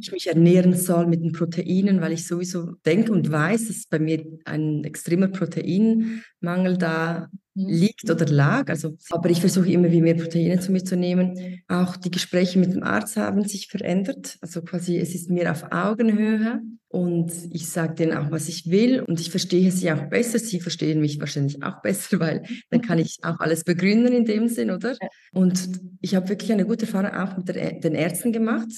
Ich 0.00 0.12
mich 0.12 0.26
ernähren 0.26 0.74
soll 0.74 1.06
mit 1.06 1.22
den 1.22 1.32
Proteinen, 1.32 2.00
weil 2.00 2.12
ich 2.12 2.26
sowieso 2.26 2.72
denke 2.84 3.12
und 3.12 3.30
weiß, 3.30 3.68
dass 3.68 3.86
bei 3.86 3.98
mir 3.98 4.24
ein 4.44 4.84
extremer 4.84 5.28
Proteinmangel 5.28 6.76
da 6.76 7.28
mhm. 7.54 7.68
liegt 7.68 8.10
oder 8.10 8.26
lag. 8.26 8.68
Also, 8.68 8.96
aber 9.10 9.30
ich 9.30 9.40
versuche 9.40 9.70
immer 9.70 9.90
wie 9.90 10.02
mehr 10.02 10.14
Proteine 10.14 10.60
zu 10.60 10.72
mir 10.72 10.84
zu 10.84 10.96
nehmen. 10.96 11.62
Auch 11.68 11.96
die 11.96 12.10
Gespräche 12.10 12.58
mit 12.58 12.74
dem 12.74 12.82
Arzt 12.82 13.16
haben 13.16 13.44
sich 13.44 13.68
verändert. 13.68 14.36
Also 14.40 14.62
quasi, 14.62 14.98
es 14.98 15.14
ist 15.14 15.30
mir 15.30 15.50
auf 15.50 15.64
Augenhöhe 15.70 16.60
und 16.88 17.32
ich 17.50 17.68
sage 17.68 17.94
denen 17.94 18.16
auch, 18.16 18.30
was 18.30 18.48
ich 18.48 18.70
will 18.70 19.00
und 19.00 19.20
ich 19.20 19.30
verstehe 19.30 19.72
sie 19.72 19.90
auch 19.90 20.10
besser. 20.10 20.38
Sie 20.38 20.60
verstehen 20.60 21.00
mich 21.00 21.18
wahrscheinlich 21.20 21.62
auch 21.62 21.80
besser, 21.80 22.20
weil 22.20 22.42
dann 22.70 22.82
kann 22.82 22.98
ich 22.98 23.18
auch 23.22 23.40
alles 23.40 23.64
begründen 23.64 24.12
in 24.12 24.26
dem 24.26 24.48
Sinn, 24.48 24.70
oder? 24.70 24.96
Und 25.32 25.70
ich 26.02 26.14
habe 26.14 26.28
wirklich 26.28 26.52
eine 26.52 26.66
gute 26.66 26.84
Erfahrung 26.84 27.12
auch 27.12 27.36
mit 27.38 27.48
der, 27.48 27.80
den 27.80 27.94
Ärzten 27.94 28.32
gemacht 28.32 28.70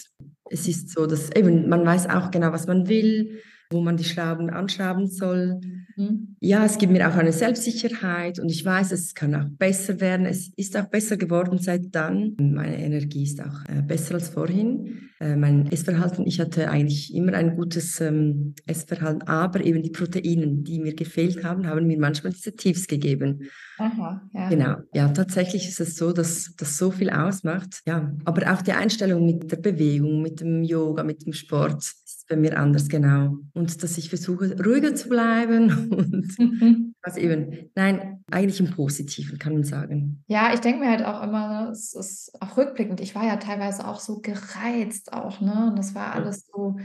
es 0.50 0.68
ist 0.68 0.90
so, 0.90 1.06
dass 1.06 1.30
eben 1.32 1.68
man 1.68 1.84
weiß 1.84 2.08
auch 2.08 2.30
genau, 2.30 2.52
was 2.52 2.66
man 2.66 2.88
will, 2.88 3.40
wo 3.70 3.80
man 3.80 3.96
die 3.96 4.04
Schrauben 4.04 4.50
anschrauben 4.50 5.08
soll. 5.08 5.60
Mhm. 5.96 6.36
Ja, 6.40 6.64
es 6.64 6.78
gibt 6.78 6.92
mir 6.92 7.08
auch 7.08 7.14
eine 7.14 7.32
Selbstsicherheit 7.32 8.38
und 8.38 8.50
ich 8.50 8.64
weiß, 8.64 8.92
es 8.92 9.14
kann 9.14 9.34
auch 9.34 9.48
besser 9.58 10.00
werden. 10.00 10.26
Es 10.26 10.50
ist 10.56 10.76
auch 10.76 10.86
besser 10.86 11.16
geworden 11.16 11.58
seit 11.58 11.94
dann. 11.94 12.36
Meine 12.38 12.82
Energie 12.82 13.24
ist 13.24 13.40
auch 13.40 13.64
äh, 13.68 13.82
besser 13.82 14.14
als 14.14 14.28
vorhin. 14.28 15.10
Äh, 15.18 15.36
mein 15.36 15.72
Essverhalten, 15.72 16.26
ich 16.26 16.38
hatte 16.40 16.70
eigentlich 16.70 17.14
immer 17.14 17.32
ein 17.32 17.56
gutes 17.56 18.00
ähm, 18.02 18.54
Essverhalten, 18.66 19.22
aber 19.22 19.64
eben 19.64 19.82
die 19.82 19.90
Proteine, 19.90 20.46
die 20.46 20.78
mir 20.78 20.94
gefehlt 20.94 21.42
haben, 21.42 21.66
haben 21.66 21.86
mir 21.86 21.98
manchmal 21.98 22.34
diese 22.34 22.54
Tiefs 22.54 22.86
gegeben. 22.86 23.48
Aha, 23.78 24.20
ja. 24.34 24.48
Genau, 24.50 24.76
ja, 24.92 25.08
tatsächlich 25.08 25.68
ist 25.68 25.80
es 25.80 25.96
so, 25.96 26.12
dass 26.12 26.54
das 26.56 26.76
so 26.76 26.90
viel 26.90 27.08
ausmacht. 27.08 27.80
Ja, 27.86 28.14
aber 28.26 28.52
auch 28.52 28.60
die 28.60 28.72
Einstellung 28.72 29.24
mit 29.24 29.50
der 29.50 29.56
Bewegung, 29.56 30.20
mit 30.20 30.40
dem 30.40 30.62
Yoga, 30.62 31.02
mit 31.02 31.24
dem 31.24 31.32
Sport 31.32 31.82
bei 32.28 32.36
mir 32.36 32.58
anders, 32.58 32.88
genau. 32.88 33.36
Und 33.54 33.82
dass 33.82 33.98
ich 33.98 34.08
versuche, 34.08 34.56
ruhiger 34.62 34.94
zu 34.94 35.08
bleiben 35.08 35.90
und 35.90 36.38
mhm. 36.38 36.94
was 37.02 37.16
eben, 37.16 37.70
nein, 37.74 38.24
eigentlich 38.30 38.60
im 38.60 38.70
Positiven 38.70 39.38
kann 39.38 39.54
man 39.54 39.64
sagen. 39.64 40.24
Ja, 40.26 40.52
ich 40.52 40.60
denke 40.60 40.80
mir 40.80 40.90
halt 40.90 41.04
auch 41.04 41.22
immer, 41.22 41.70
es 41.70 41.94
ist 41.94 42.32
auch 42.40 42.56
rückblickend, 42.56 43.00
ich 43.00 43.14
war 43.14 43.24
ja 43.24 43.36
teilweise 43.36 43.86
auch 43.86 44.00
so 44.00 44.20
gereizt 44.20 45.12
auch, 45.12 45.40
ne? 45.40 45.68
Und 45.70 45.78
das 45.78 45.94
war 45.94 46.14
alles 46.14 46.46
so 46.46 46.76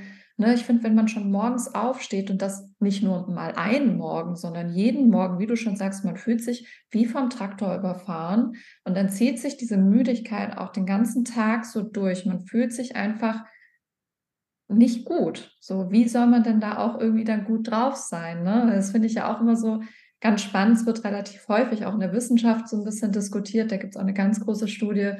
Ne, 0.42 0.56
ich 0.56 0.64
finde, 0.64 0.84
wenn 0.84 0.96
man 0.96 1.08
schon 1.08 1.30
morgens 1.30 1.76
aufsteht 1.76 2.32
und 2.32 2.42
das 2.42 2.68
nicht 2.80 3.04
nur 3.04 3.30
mal 3.30 3.52
einen 3.52 3.98
Morgen, 3.98 4.36
sondern 4.36 4.72
jeden 4.72 5.12
Morgen, 5.12 5.38
wie 5.38 5.46
du 5.46 5.56
schon 5.56 5.76
sagst, 5.76 6.04
man 6.04 6.18
fühlt 6.18 6.42
sich 6.44 6.84
wie 6.90 7.06
vom 7.06 7.30
Traktor 7.30 7.76
überfahren 7.76 8.54
und 8.84 8.98
dann 8.98 9.10
zieht 9.10 9.40
sich 9.40 9.58
diese 9.58 9.78
Müdigkeit 9.78 10.58
auch 10.58 10.72
den 10.72 10.88
ganzen 10.88 11.26
Tag 11.26 11.66
so 11.66 11.84
durch. 11.84 12.26
Man 12.26 12.40
fühlt 12.40 12.74
sich 12.74 12.96
einfach 12.96 13.44
nicht 14.74 15.06
gut. 15.06 15.56
So, 15.60 15.92
wie 15.92 16.08
soll 16.08 16.28
man 16.28 16.44
denn 16.44 16.60
da 16.60 16.78
auch 16.78 17.00
irgendwie 17.00 17.24
dann 17.24 17.46
gut 17.46 17.70
drauf 17.70 17.96
sein? 17.96 18.44
Ne? 18.44 18.72
Das 18.74 18.92
finde 18.92 19.08
ich 19.08 19.16
ja 19.16 19.34
auch 19.34 19.42
immer 19.42 19.56
so 19.56 19.82
ganz 20.20 20.42
spannend. 20.42 20.78
Es 20.78 20.86
wird 20.86 21.04
relativ 21.04 21.48
häufig 21.48 21.86
auch 21.86 21.94
in 21.94 22.00
der 22.00 22.13
Wissenschaft 22.13 22.70
so 22.70 22.78
ein 22.78 22.84
bisschen 22.84 23.12
diskutiert. 23.12 23.72
Da 23.72 23.78
gibt 23.78 23.94
es 23.94 23.98
auch 23.98 24.04
eine 24.04 24.13
ganz 24.13 24.40
große 24.40 24.68
Studie, 24.68 25.13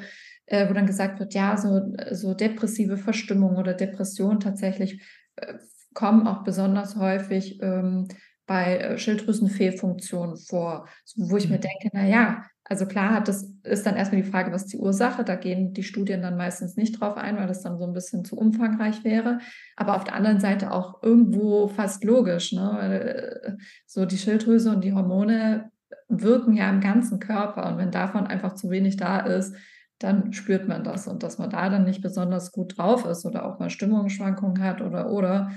äh, 0.46 0.70
wo 0.70 0.74
dann 0.74 0.86
gesagt 0.86 1.20
wird, 1.20 1.34
ja, 1.34 1.58
so, 1.58 1.93
so 2.12 2.34
depressive 2.34 2.98
Verstimmung 2.98 3.58
oder 3.58 3.74
Depression 3.74 4.39
tatsächlich 4.39 5.01
äh, 5.36 5.55
kommen 5.93 6.27
auch 6.27 6.43
besonders 6.43 6.96
häufig 6.96 7.62
ähm, 7.62 8.08
bei 8.46 8.77
äh, 8.77 8.98
Schilddrüsenfehlfunktionen 8.98 10.38
vor, 10.38 10.88
wo 11.15 11.38
ich 11.38 11.50
mir 11.50 11.58
mhm. 11.58 11.62
denke, 11.62 11.89
na 11.93 12.05
ja, 12.05 12.46
also 12.63 12.86
klar 12.86 13.15
hat 13.15 13.27
das 13.27 13.50
ist 13.63 13.86
dann 13.86 13.96
erstmal 13.96 14.22
die 14.22 14.30
Frage, 14.30 14.51
was 14.51 14.63
ist 14.63 14.74
die 14.74 14.77
Ursache? 14.77 15.24
Da 15.24 15.36
gehen 15.36 15.74
die 15.74 15.84
Studien 15.84 16.22
dann 16.22 16.38
meistens 16.38 16.77
nicht 16.77 17.00
drauf 17.00 17.18
ein, 17.18 17.38
weil 17.38 17.48
das 17.48 17.62
dann 17.62 17.77
so 17.77 17.86
ein 17.86 17.94
bisschen 17.94 18.25
zu 18.25 18.36
umfangreich 18.36 19.03
wäre. 19.03 19.39
Aber 19.75 19.96
auf 19.96 20.03
der 20.03 20.15
anderen 20.15 20.39
Seite 20.39 20.72
auch 20.72 21.01
irgendwo 21.03 21.68
fast 21.68 22.03
logisch. 22.03 22.53
Ne? 22.53 22.80
Äh, 22.82 23.51
so 23.86 24.06
die 24.06 24.18
Schilddrüse 24.18 24.72
und 24.72 24.84
die 24.84 24.94
Hormone 24.94 25.72
wirken 26.08 26.56
ja 26.56 26.70
im 26.70 26.82
ganzen 26.82 27.20
Körper. 27.20 27.68
Und 27.68 27.77
wenn 27.77 27.91
davon 27.91 28.27
einfach 28.27 28.53
zu 28.53 28.70
wenig 28.70 28.98
da 28.98 29.20
ist, 29.20 29.56
dann 30.00 30.34
spürt 30.34 30.68
man 30.68 30.84
das. 30.84 31.08
Und 31.08 31.24
dass 31.24 31.38
man 31.38 31.50
da 31.50 31.70
dann 31.70 31.84
nicht 31.84 32.01
besonders 32.01 32.51
gut 32.51 32.77
drauf 32.77 33.06
ist 33.06 33.25
oder 33.25 33.46
auch 33.46 33.60
mal 33.60 33.70
Stimmungsschwankungen 33.70 34.63
hat 34.63 34.82
oder 34.82 35.10
oder, 35.12 35.51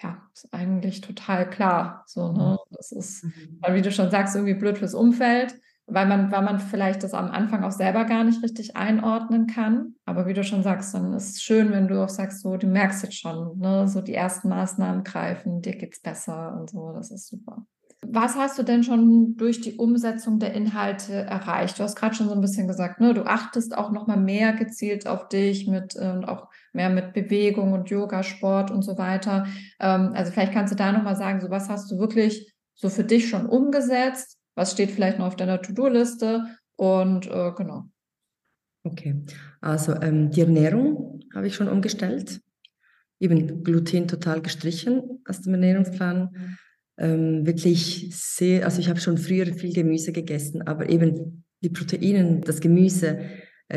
ja, 0.00 0.22
ist 0.34 0.52
eigentlich 0.52 1.00
total 1.00 1.48
klar. 1.48 2.04
So, 2.06 2.32
ne? 2.32 2.52
Mhm. 2.52 2.76
Das 2.76 2.92
ist, 2.92 3.24
mhm. 3.24 3.58
weil 3.60 3.74
wie 3.74 3.82
du 3.82 3.90
schon 3.90 4.10
sagst, 4.10 4.34
irgendwie 4.34 4.54
blöd 4.54 4.78
fürs 4.78 4.94
Umfeld, 4.94 5.54
weil 5.86 6.06
man, 6.06 6.30
weil 6.30 6.42
man 6.42 6.60
vielleicht 6.60 7.02
das 7.02 7.14
am 7.14 7.30
Anfang 7.30 7.64
auch 7.64 7.72
selber 7.72 8.04
gar 8.04 8.24
nicht 8.24 8.42
richtig 8.42 8.76
einordnen 8.76 9.46
kann. 9.46 9.94
Aber 10.04 10.26
wie 10.26 10.34
du 10.34 10.44
schon 10.44 10.62
sagst, 10.62 10.94
dann 10.94 11.12
ist 11.12 11.36
es 11.36 11.42
schön, 11.42 11.70
wenn 11.72 11.88
du 11.88 12.02
auch 12.02 12.08
sagst, 12.08 12.40
so, 12.40 12.56
du 12.56 12.66
merkst 12.66 13.02
jetzt 13.02 13.18
schon, 13.18 13.58
ne, 13.58 13.88
so 13.88 14.00
die 14.00 14.14
ersten 14.14 14.48
Maßnahmen 14.48 15.04
greifen, 15.04 15.60
dir 15.60 15.76
geht's 15.76 16.00
besser 16.00 16.56
und 16.58 16.70
so, 16.70 16.92
das 16.92 17.10
ist 17.10 17.28
super. 17.28 17.66
Was 18.04 18.34
hast 18.34 18.58
du 18.58 18.64
denn 18.64 18.82
schon 18.82 19.36
durch 19.36 19.60
die 19.60 19.76
Umsetzung 19.76 20.40
der 20.40 20.54
Inhalte 20.54 21.12
erreicht? 21.12 21.78
Du 21.78 21.84
hast 21.84 21.94
gerade 21.94 22.16
schon 22.16 22.28
so 22.28 22.34
ein 22.34 22.40
bisschen 22.40 22.66
gesagt, 22.66 23.00
ne, 23.00 23.14
du 23.14 23.24
achtest 23.24 23.76
auch 23.76 23.92
noch 23.92 24.08
mal 24.08 24.16
mehr 24.16 24.52
gezielt 24.54 25.06
auf 25.06 25.28
dich 25.28 25.68
mit 25.68 25.94
äh, 25.94 26.20
auch 26.26 26.48
mehr 26.72 26.90
mit 26.90 27.12
Bewegung 27.12 27.72
und 27.72 27.90
Yoga, 27.90 28.24
Sport 28.24 28.72
und 28.72 28.82
so 28.82 28.98
weiter. 28.98 29.46
Ähm, 29.78 30.12
also 30.14 30.32
vielleicht 30.32 30.52
kannst 30.52 30.72
du 30.72 30.76
da 30.76 30.90
noch 30.90 31.04
mal 31.04 31.14
sagen, 31.14 31.40
so 31.40 31.50
was 31.50 31.68
hast 31.68 31.92
du 31.92 31.98
wirklich 31.98 32.52
so 32.74 32.88
für 32.88 33.04
dich 33.04 33.28
schon 33.28 33.46
umgesetzt? 33.46 34.41
Was 34.54 34.72
steht 34.72 34.90
vielleicht 34.90 35.18
noch 35.18 35.26
auf 35.26 35.36
deiner 35.36 35.60
To-Do-Liste? 35.60 36.46
Und 36.76 37.26
äh, 37.26 37.52
genau. 37.56 37.84
Okay, 38.84 39.22
also 39.60 39.94
ähm, 40.00 40.30
die 40.30 40.40
Ernährung 40.40 41.20
habe 41.34 41.46
ich 41.46 41.54
schon 41.54 41.68
umgestellt. 41.68 42.40
Eben 43.20 43.62
Gluten 43.62 44.08
total 44.08 44.40
gestrichen 44.42 45.22
aus 45.24 45.42
dem 45.42 45.54
Ernährungsplan 45.54 46.58
ähm, 46.98 47.46
wirklich 47.46 48.10
sehr, 48.12 48.64
also 48.64 48.80
ich 48.80 48.88
habe 48.88 49.00
schon 49.00 49.18
früher 49.18 49.46
viel 49.46 49.72
Gemüse 49.72 50.12
gegessen, 50.12 50.62
aber 50.62 50.88
eben 50.88 51.44
die 51.62 51.70
Proteine, 51.70 52.40
das 52.40 52.60
Gemüse, 52.60 53.20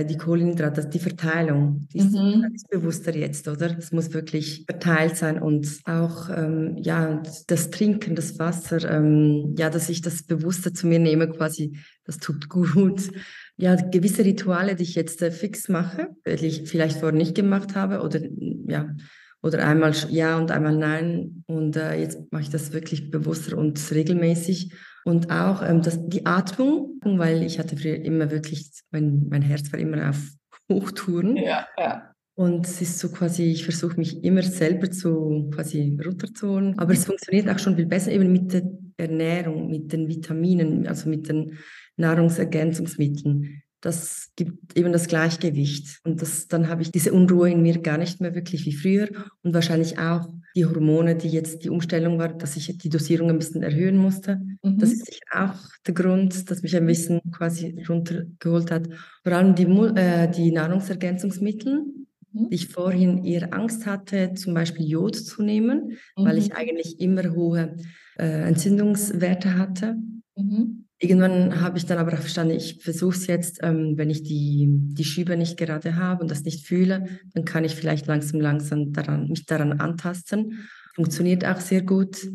die 0.03 0.17
Kohlenhydrate, 0.17 0.87
die 0.87 0.99
Verteilung, 0.99 1.87
die 1.93 2.01
mhm. 2.01 2.51
ist 2.53 2.69
bewusster 2.69 3.15
jetzt, 3.15 3.47
oder? 3.47 3.77
Es 3.77 3.91
muss 3.91 4.13
wirklich 4.13 4.65
verteilt 4.65 5.15
sein 5.15 5.41
und 5.41 5.67
auch 5.85 6.29
ähm, 6.29 6.77
ja 6.81 7.23
das 7.47 7.69
Trinken, 7.69 8.15
das 8.15 8.37
Wasser, 8.37 8.83
ähm, 8.89 9.55
ja, 9.57 9.69
dass 9.69 9.89
ich 9.89 10.01
das 10.01 10.23
bewusster 10.23 10.73
zu 10.73 10.87
mir 10.87 10.99
nehme, 10.99 11.29
quasi, 11.29 11.77
das 12.03 12.17
tut 12.17 12.49
gut. 12.49 13.09
Ja, 13.57 13.75
gewisse 13.75 14.25
Rituale, 14.25 14.75
die 14.75 14.83
ich 14.83 14.95
jetzt 14.95 15.21
äh, 15.21 15.31
fix 15.31 15.69
mache, 15.69 16.09
die 16.27 16.45
ich 16.45 16.69
vielleicht 16.69 16.99
vorher 16.99 17.17
nicht 17.17 17.35
gemacht 17.35 17.75
habe 17.75 18.01
oder 18.01 18.19
ja, 18.67 18.93
oder 19.41 19.65
einmal 19.65 19.93
ja 20.09 20.37
und 20.37 20.51
einmal 20.51 20.75
nein. 20.75 21.43
Und 21.45 21.77
äh, 21.77 21.95
jetzt 21.99 22.19
mache 22.31 22.41
ich 22.41 22.49
das 22.49 22.73
wirklich 22.73 23.11
bewusster 23.11 23.57
und 23.57 23.79
regelmäßig. 23.91 24.73
Und 25.07 25.29
auch 25.29 25.61
ähm, 25.61 25.81
das, 25.83 25.99
die 26.07 26.25
Atmung, 26.25 26.99
weil 27.03 27.43
ich 27.43 27.59
hatte 27.59 27.77
früher 27.77 28.03
immer 28.03 28.31
wirklich, 28.31 28.71
mein, 28.91 29.27
mein 29.29 29.43
Herz 29.43 29.71
war 29.71 29.79
immer 29.79 30.09
auf 30.09 30.17
Hochtouren. 30.71 31.37
Ja, 31.37 31.67
ja. 31.77 32.11
Und 32.37 32.65
es 32.65 32.81
ist 32.81 32.99
so 32.99 33.09
quasi, 33.09 33.43
ich 33.43 33.63
versuche 33.63 33.97
mich 33.97 34.23
immer 34.23 34.41
selber 34.41 34.91
zu 34.91 35.49
quasi 35.53 35.97
runterzuholen. 36.03 36.77
Aber 36.79 36.91
es 36.91 37.05
funktioniert 37.05 37.47
auch 37.49 37.59
schon 37.59 37.75
viel 37.77 37.85
besser 37.85 38.11
eben 38.11 38.31
mit 38.31 38.51
der 38.51 38.63
Ernährung, 38.97 39.69
mit 39.69 39.93
den 39.93 40.09
Vitaminen, 40.09 40.85
also 40.87 41.07
mit 41.07 41.29
den 41.29 41.57
Nahrungsergänzungsmitteln 41.95 43.61
das 43.85 44.31
gibt 44.35 44.75
eben 44.75 44.91
das 44.91 45.07
Gleichgewicht. 45.07 45.99
Und 46.03 46.19
das, 46.21 46.47
dann 46.47 46.69
habe 46.69 46.81
ich 46.81 46.91
diese 46.91 47.13
Unruhe 47.13 47.51
in 47.51 47.61
mir 47.61 47.79
gar 47.79 47.99
nicht 47.99 48.19
mehr 48.19 48.33
wirklich 48.33 48.65
wie 48.65 48.73
früher 48.73 49.09
und 49.43 49.53
wahrscheinlich 49.53 49.99
auch 49.99 50.27
die 50.55 50.65
Hormone, 50.65 51.15
die 51.15 51.27
jetzt 51.27 51.63
die 51.63 51.69
Umstellung 51.69 52.17
war, 52.17 52.29
dass 52.29 52.55
ich 52.55 52.75
die 52.79 52.89
Dosierung 52.89 53.29
ein 53.29 53.37
bisschen 53.37 53.61
erhöhen 53.61 53.97
musste. 53.97 54.41
Mhm. 54.63 54.79
Das 54.79 54.91
ist 54.91 55.05
sicher 55.05 55.25
auch 55.33 55.59
der 55.85 55.93
Grund, 55.93 56.49
dass 56.49 56.63
mich 56.63 56.75
ein 56.75 56.87
bisschen 56.87 57.21
quasi 57.31 57.83
runtergeholt 57.87 58.71
hat. 58.71 58.87
Vor 59.23 59.33
allem 59.33 59.53
die, 59.53 59.65
äh, 59.65 60.31
die 60.31 60.51
Nahrungsergänzungsmittel, 60.51 61.83
mhm. 62.31 62.49
die 62.49 62.55
ich 62.55 62.69
vorhin 62.69 63.23
eher 63.23 63.53
Angst 63.53 63.85
hatte, 63.85 64.33
zum 64.33 64.55
Beispiel 64.55 64.87
Jod 64.87 65.15
zu 65.15 65.43
nehmen, 65.43 65.91
mhm. 66.17 66.25
weil 66.25 66.39
ich 66.39 66.55
eigentlich 66.55 66.99
immer 66.99 67.35
hohe 67.35 67.75
äh, 68.17 68.47
Entzündungswerte 68.47 69.59
hatte. 69.59 69.95
Mhm. 70.35 70.84
Irgendwann 70.99 71.59
habe 71.59 71.77
ich 71.77 71.85
dann 71.85 71.97
aber 71.97 72.13
auch 72.13 72.19
verstanden, 72.19 72.55
ich 72.55 72.81
versuche 72.81 73.15
es 73.17 73.27
jetzt, 73.27 73.59
ähm, 73.61 73.97
wenn 73.97 74.09
ich 74.09 74.23
die, 74.23 74.67
die 74.69 75.03
Schübe 75.03 75.35
nicht 75.35 75.57
gerade 75.57 75.97
habe 75.97 76.21
und 76.21 76.31
das 76.31 76.43
nicht 76.43 76.65
fühle, 76.65 77.05
dann 77.33 77.43
kann 77.43 77.65
ich 77.65 77.75
vielleicht 77.75 78.07
langsam, 78.07 78.39
langsam 78.39 78.93
daran, 78.93 79.27
mich 79.27 79.45
daran 79.45 79.73
antasten. 79.73 80.67
Funktioniert 80.95 81.43
auch 81.45 81.59
sehr 81.59 81.81
gut. 81.81 82.25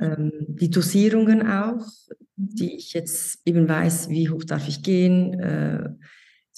Ähm, 0.00 0.32
die 0.48 0.70
Dosierungen 0.70 1.46
auch, 1.46 1.86
die 2.34 2.76
ich 2.76 2.92
jetzt 2.92 3.40
eben 3.46 3.68
weiß, 3.68 4.08
wie 4.08 4.30
hoch 4.30 4.42
darf 4.42 4.66
ich 4.66 4.82
gehen. 4.82 5.38
Äh, 5.38 5.90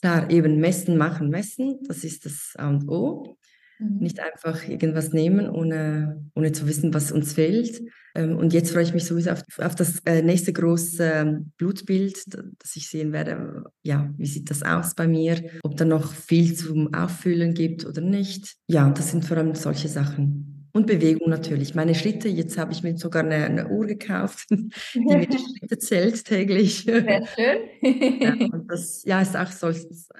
klar, 0.00 0.30
eben 0.30 0.58
messen, 0.60 0.96
machen, 0.96 1.28
messen, 1.28 1.78
das 1.86 2.04
ist 2.04 2.24
das 2.24 2.54
A 2.56 2.70
und 2.70 2.88
O. 2.88 3.36
Mhm. 3.78 3.98
Nicht 3.98 4.20
einfach 4.20 4.66
irgendwas 4.66 5.12
nehmen, 5.12 5.50
ohne, 5.50 6.24
ohne 6.34 6.52
zu 6.52 6.66
wissen, 6.66 6.94
was 6.94 7.12
uns 7.12 7.34
fehlt. 7.34 7.82
Ähm, 8.18 8.36
und 8.36 8.52
jetzt 8.52 8.72
freue 8.72 8.82
ich 8.82 8.92
mich 8.92 9.04
sowieso 9.04 9.30
auf, 9.30 9.42
auf 9.58 9.74
das 9.76 10.00
äh, 10.04 10.22
nächste 10.22 10.52
große 10.52 11.04
ähm, 11.04 11.52
Blutbild, 11.56 12.24
das 12.58 12.74
ich 12.74 12.88
sehen 12.88 13.12
werde. 13.12 13.64
Ja, 13.82 14.12
wie 14.16 14.26
sieht 14.26 14.50
das 14.50 14.62
aus 14.64 14.94
bei 14.94 15.06
mir? 15.06 15.40
Ob 15.62 15.76
da 15.76 15.84
noch 15.84 16.12
viel 16.12 16.54
zum 16.54 16.92
Auffüllen 16.92 17.54
gibt 17.54 17.86
oder 17.86 18.00
nicht. 18.00 18.56
Ja, 18.66 18.90
das 18.90 19.12
sind 19.12 19.24
vor 19.24 19.36
allem 19.36 19.54
solche 19.54 19.88
Sachen. 19.88 20.68
Und 20.72 20.86
Bewegung 20.86 21.30
natürlich. 21.30 21.74
Meine 21.74 21.94
Schritte, 21.94 22.28
jetzt 22.28 22.58
habe 22.58 22.72
ich 22.72 22.82
mir 22.82 22.96
sogar 22.98 23.24
eine, 23.24 23.36
eine 23.36 23.68
Uhr 23.68 23.86
gekauft, 23.86 24.48
die 24.94 25.00
mir 25.00 25.26
die 25.26 25.38
Schritte 25.58 25.78
zählt 25.78 26.24
täglich. 26.24 26.84
Sehr 26.84 27.24
schön. 27.26 28.20
ja, 28.20 28.34
und 28.52 28.68
das 28.68 29.04
ja, 29.04 29.22
ist 29.22 29.36
auch 29.36 29.50
so, 29.50 29.70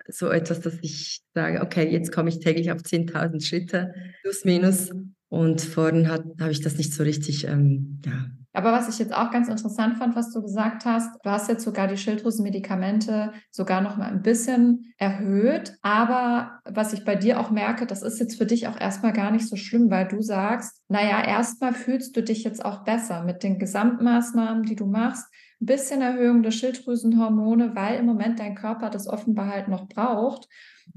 so 0.09 0.31
etwas, 0.31 0.61
dass 0.61 0.75
ich 0.83 1.21
sage, 1.35 1.61
okay, 1.63 1.91
jetzt 1.91 2.13
komme 2.13 2.29
ich 2.29 2.39
täglich 2.39 2.71
auf 2.71 2.81
10.000 2.81 3.45
Schritte, 3.45 3.93
plus 4.23 4.45
minus. 4.45 4.91
Und 5.29 5.61
vorhin 5.61 6.09
habe 6.09 6.51
ich 6.51 6.61
das 6.61 6.79
nicht 6.79 6.95
so 6.95 7.03
richtig 7.03 7.47
ähm, 7.47 8.01
ja, 8.05 8.27
aber 8.59 8.73
was 8.73 8.89
ich 8.89 8.99
jetzt 8.99 9.15
auch 9.15 9.31
ganz 9.31 9.47
interessant 9.49 9.99
fand, 9.99 10.17
was 10.17 10.33
du 10.33 10.43
gesagt 10.43 10.85
hast, 10.85 11.15
du 11.23 11.31
hast 11.31 11.49
jetzt 11.49 11.63
sogar 11.63 11.87
die 11.87 11.97
Schilddrüsenmedikamente 11.97 13.33
sogar 13.53 13.81
noch 13.83 13.97
mal 13.97 14.09
ein 14.09 14.23
bisschen 14.23 14.93
erhöht. 14.97 15.75
Aber 15.83 16.59
was 16.65 16.93
ich 16.93 17.05
bei 17.05 17.15
dir 17.15 17.39
auch 17.39 17.53
merke, 17.53 17.87
das 17.87 18.03
ist 18.03 18.19
jetzt 18.19 18.37
für 18.37 18.47
dich 18.47 18.67
auch 18.67 18.77
erstmal 18.77 19.13
gar 19.13 19.31
nicht 19.31 19.47
so 19.47 19.55
schlimm, 19.55 19.91
weil 19.91 20.09
du 20.09 20.23
sagst, 20.23 20.83
naja, 20.89 21.23
erstmal 21.23 21.73
fühlst 21.73 22.17
du 22.17 22.23
dich 22.23 22.43
jetzt 22.43 22.65
auch 22.65 22.83
besser 22.83 23.23
mit 23.23 23.45
den 23.45 23.61
Gesamtmaßnahmen, 23.61 24.65
die 24.65 24.75
du 24.75 24.87
machst. 24.87 25.27
Ein 25.61 25.67
bisschen 25.67 26.03
Erhöhung 26.03 26.43
der 26.43 26.51
Schilddrüsenhormone, 26.51 27.77
weil 27.77 28.01
im 28.01 28.07
Moment 28.07 28.41
dein 28.41 28.57
Körper 28.57 28.91
das 28.91 29.07
offenbar 29.07 29.51
halt 29.51 29.69
noch 29.69 29.89
braucht. 29.89 30.49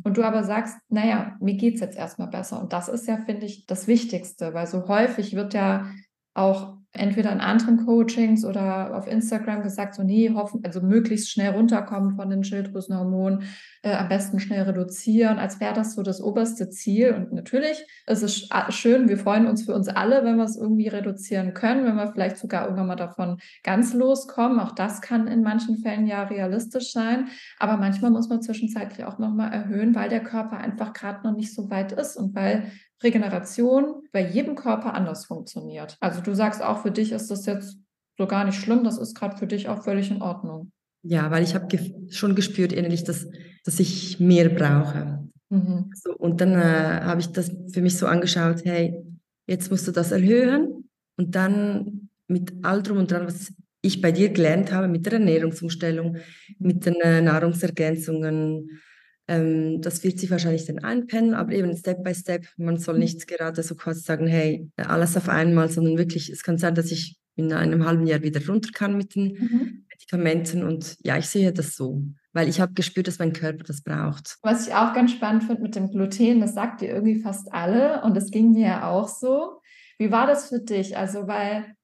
Und 0.04 0.18
du 0.18 0.24
aber 0.24 0.44
sagst, 0.44 0.78
naja, 0.90 1.36
mir 1.40 1.56
geht 1.56 1.76
es 1.76 1.82
jetzt 1.82 1.98
erstmal 1.98 2.28
besser. 2.28 2.62
Und 2.62 2.74
das 2.74 2.88
ist 2.90 3.08
ja, 3.08 3.18
finde 3.18 3.46
ich, 3.46 3.66
das 3.66 3.88
Wichtigste, 3.88 4.54
weil 4.54 4.68
so 4.68 4.88
häufig 4.88 5.36
wird 5.36 5.54
ja 5.54 5.92
auch 6.34 6.78
entweder 6.94 7.32
in 7.32 7.40
anderen 7.40 7.86
Coachings 7.86 8.44
oder 8.44 8.98
auf 8.98 9.08
Instagram 9.08 9.64
gesagt, 9.64 9.96
so 9.96 10.04
nee, 10.04 10.30
hoffen, 10.34 10.62
also 10.66 10.82
möglichst 10.82 11.30
schnell 11.30 11.52
runterkommen 11.52 12.16
von 12.16 12.30
den 12.30 12.44
Schilddrüsenhormonen, 12.44 13.44
äh, 13.82 13.94
am 13.94 14.10
besten 14.10 14.40
schnell 14.40 14.64
reduzieren, 14.64 15.40
als 15.40 15.62
wäre 15.62 15.74
das 15.74 15.96
so 15.96 16.04
das 16.04 16.22
oberste 16.22 16.70
Ziel. 16.70 17.14
Und 17.14 17.32
natürlich 17.34 17.86
ist 18.08 18.24
es 18.24 18.50
schön, 18.70 19.08
wir 19.08 19.18
freuen 19.18 19.48
uns 19.48 19.64
für 19.64 19.74
uns 19.74 19.88
alle, 19.88 20.26
wenn 20.26 20.36
wir 20.36 20.44
es 20.44 20.58
irgendwie 20.58 20.90
reduzieren 20.90 21.54
können, 21.54 21.86
wenn 21.86 21.96
wir 21.96 22.12
vielleicht 22.12 22.38
sogar 22.38 22.64
irgendwann 22.64 22.88
mal 22.88 22.96
davon 22.96 23.38
ganz 23.64 23.94
loskommen. 23.94 24.60
Auch 24.60 24.74
das 24.74 25.02
kann 25.02 25.28
in 25.28 25.44
manchen 25.44 25.78
Fällen 25.78 26.08
ja 26.08 26.24
realistisch 26.24 26.92
sein. 26.92 27.28
Aber 27.58 27.78
manchmal 27.78 28.12
muss 28.12 28.28
man 28.28 28.42
zwischenzeitlich 28.42 29.06
auch 29.06 29.18
nochmal 29.18 29.54
erhöhen, 29.54 29.96
weil 29.96 30.10
der 30.10 30.24
Körper 30.24 30.58
einfach 30.58 30.92
gerade 30.92 31.24
noch 31.24 31.36
nicht 31.36 31.54
so 31.54 31.70
weit 31.70 31.94
ist 31.94 32.18
und 32.18 32.36
weil 32.36 32.72
Regeneration 33.04 34.04
bei 34.12 34.28
jedem 34.28 34.56
Körper 34.56 34.94
anders 34.94 35.26
funktioniert. 35.26 35.98
Also 36.00 36.22
du 36.22 36.34
sagst 36.34 36.62
auch, 36.62 36.82
für 36.82 36.92
dich 36.92 37.12
ist 37.12 37.32
das 37.32 37.46
jetzt 37.46 37.78
so 38.18 38.28
gar 38.28 38.46
nicht 38.46 38.60
schlimm, 38.60 38.84
das 38.84 38.98
ist 38.98 39.16
gerade 39.16 39.38
für 39.38 39.48
dich 39.48 39.70
auch 39.70 39.84
völlig 39.84 40.12
in 40.12 40.22
Ordnung. 40.22 40.72
Ja, 41.04 41.32
weil 41.32 41.44
ich 41.44 41.56
habe 41.56 41.68
ge 41.68 41.94
schon 42.12 42.36
gespürt 42.36 42.74
innerlich, 42.74 43.04
dass, 43.04 43.28
dass 43.64 43.80
ich 43.80 44.20
mehr 44.20 44.50
brauche. 44.50 45.28
Mhm. 45.50 45.92
So, 45.96 46.16
und 46.16 46.40
dann 46.42 46.54
äh, 46.54 47.02
habe 47.04 47.22
ich 47.22 47.32
das 47.32 47.52
für 47.74 47.82
mich 47.82 47.98
so 47.98 48.06
angeschaut, 48.06 48.64
hey, 48.64 49.04
jetzt 49.48 49.72
musst 49.72 49.88
du 49.88 49.92
das 49.92 50.12
erhöhen 50.12 50.90
und 51.18 51.36
dann 51.36 52.10
mit 52.28 52.54
all 52.64 52.84
drum 52.84 53.00
und 53.00 53.12
dran, 53.12 53.26
was 53.26 53.52
ich 53.82 54.00
bei 54.00 54.12
dir 54.12 54.30
gelernt 54.30 54.72
habe, 54.72 54.88
mit 54.88 55.06
der 55.06 55.14
Ernährungsumstellung, 55.14 56.18
mit 56.60 56.86
den 56.86 56.96
äh, 57.02 57.22
Nahrungsergänzungen, 57.22 58.82
ähm, 59.28 59.82
das 59.82 60.04
wird 60.04 60.20
sich 60.20 60.32
wahrscheinlich 60.32 60.66
dann 60.66 60.80
einpennen, 60.80 61.34
aber 61.34 61.52
eben 61.54 61.76
Step 61.76 62.04
by 62.04 62.14
Step. 62.14 62.46
Man 62.58 62.78
soll 62.78 62.96
mhm. 62.96 63.02
nicht 63.02 63.28
gerade 63.28 63.64
so 63.64 63.76
quasi 63.76 64.02
sagen, 64.02 64.28
hey, 64.28 64.70
alles 64.78 65.18
auf 65.18 65.30
einmal, 65.30 65.70
sondern 65.70 65.98
wirklich, 65.98 66.30
es 66.30 66.44
kann 66.44 66.58
sein, 66.58 66.76
dass 66.76 66.92
ich 66.92 67.18
in 67.36 67.54
einem 67.54 67.86
halben 67.86 68.06
Jahr 68.06 68.22
wieder 68.22 68.46
runter 68.46 68.70
kann 68.74 68.98
mit 68.98 69.16
den 69.16 69.34
mhm. 69.34 69.86
Medikamenten. 69.90 70.64
Und 70.64 70.98
ja, 71.04 71.18
ich 71.18 71.28
sehe 71.28 71.52
das 71.54 71.76
so, 71.76 72.04
weil 72.34 72.50
ich 72.50 72.60
habe 72.60 72.74
gespürt, 72.74 73.08
dass 73.08 73.20
mein 73.20 73.34
Körper 73.34 73.64
das 73.64 73.82
braucht. 73.82 74.38
Was 74.42 74.68
ich 74.68 74.74
auch 74.74 74.94
ganz 74.94 75.12
spannend 75.12 75.44
finde 75.44 75.62
mit 75.62 75.76
dem 75.76 75.90
Gluten, 75.90 76.42
das 76.42 76.54
sagt 76.54 76.82
ihr 76.82 76.90
irgendwie 76.90 77.22
fast 77.22 77.52
alle 77.54 78.02
und 78.04 78.16
das 78.16 78.32
ging 78.32 78.52
mir 78.52 78.68
ja 78.68 78.90
auch 78.90 79.08
so. 79.08 79.62
Wie 79.98 80.12
war 80.12 80.28
das 80.28 80.50
für 80.50 80.60
dich? 80.60 80.98
Also, 80.98 81.28
weil 81.28 81.76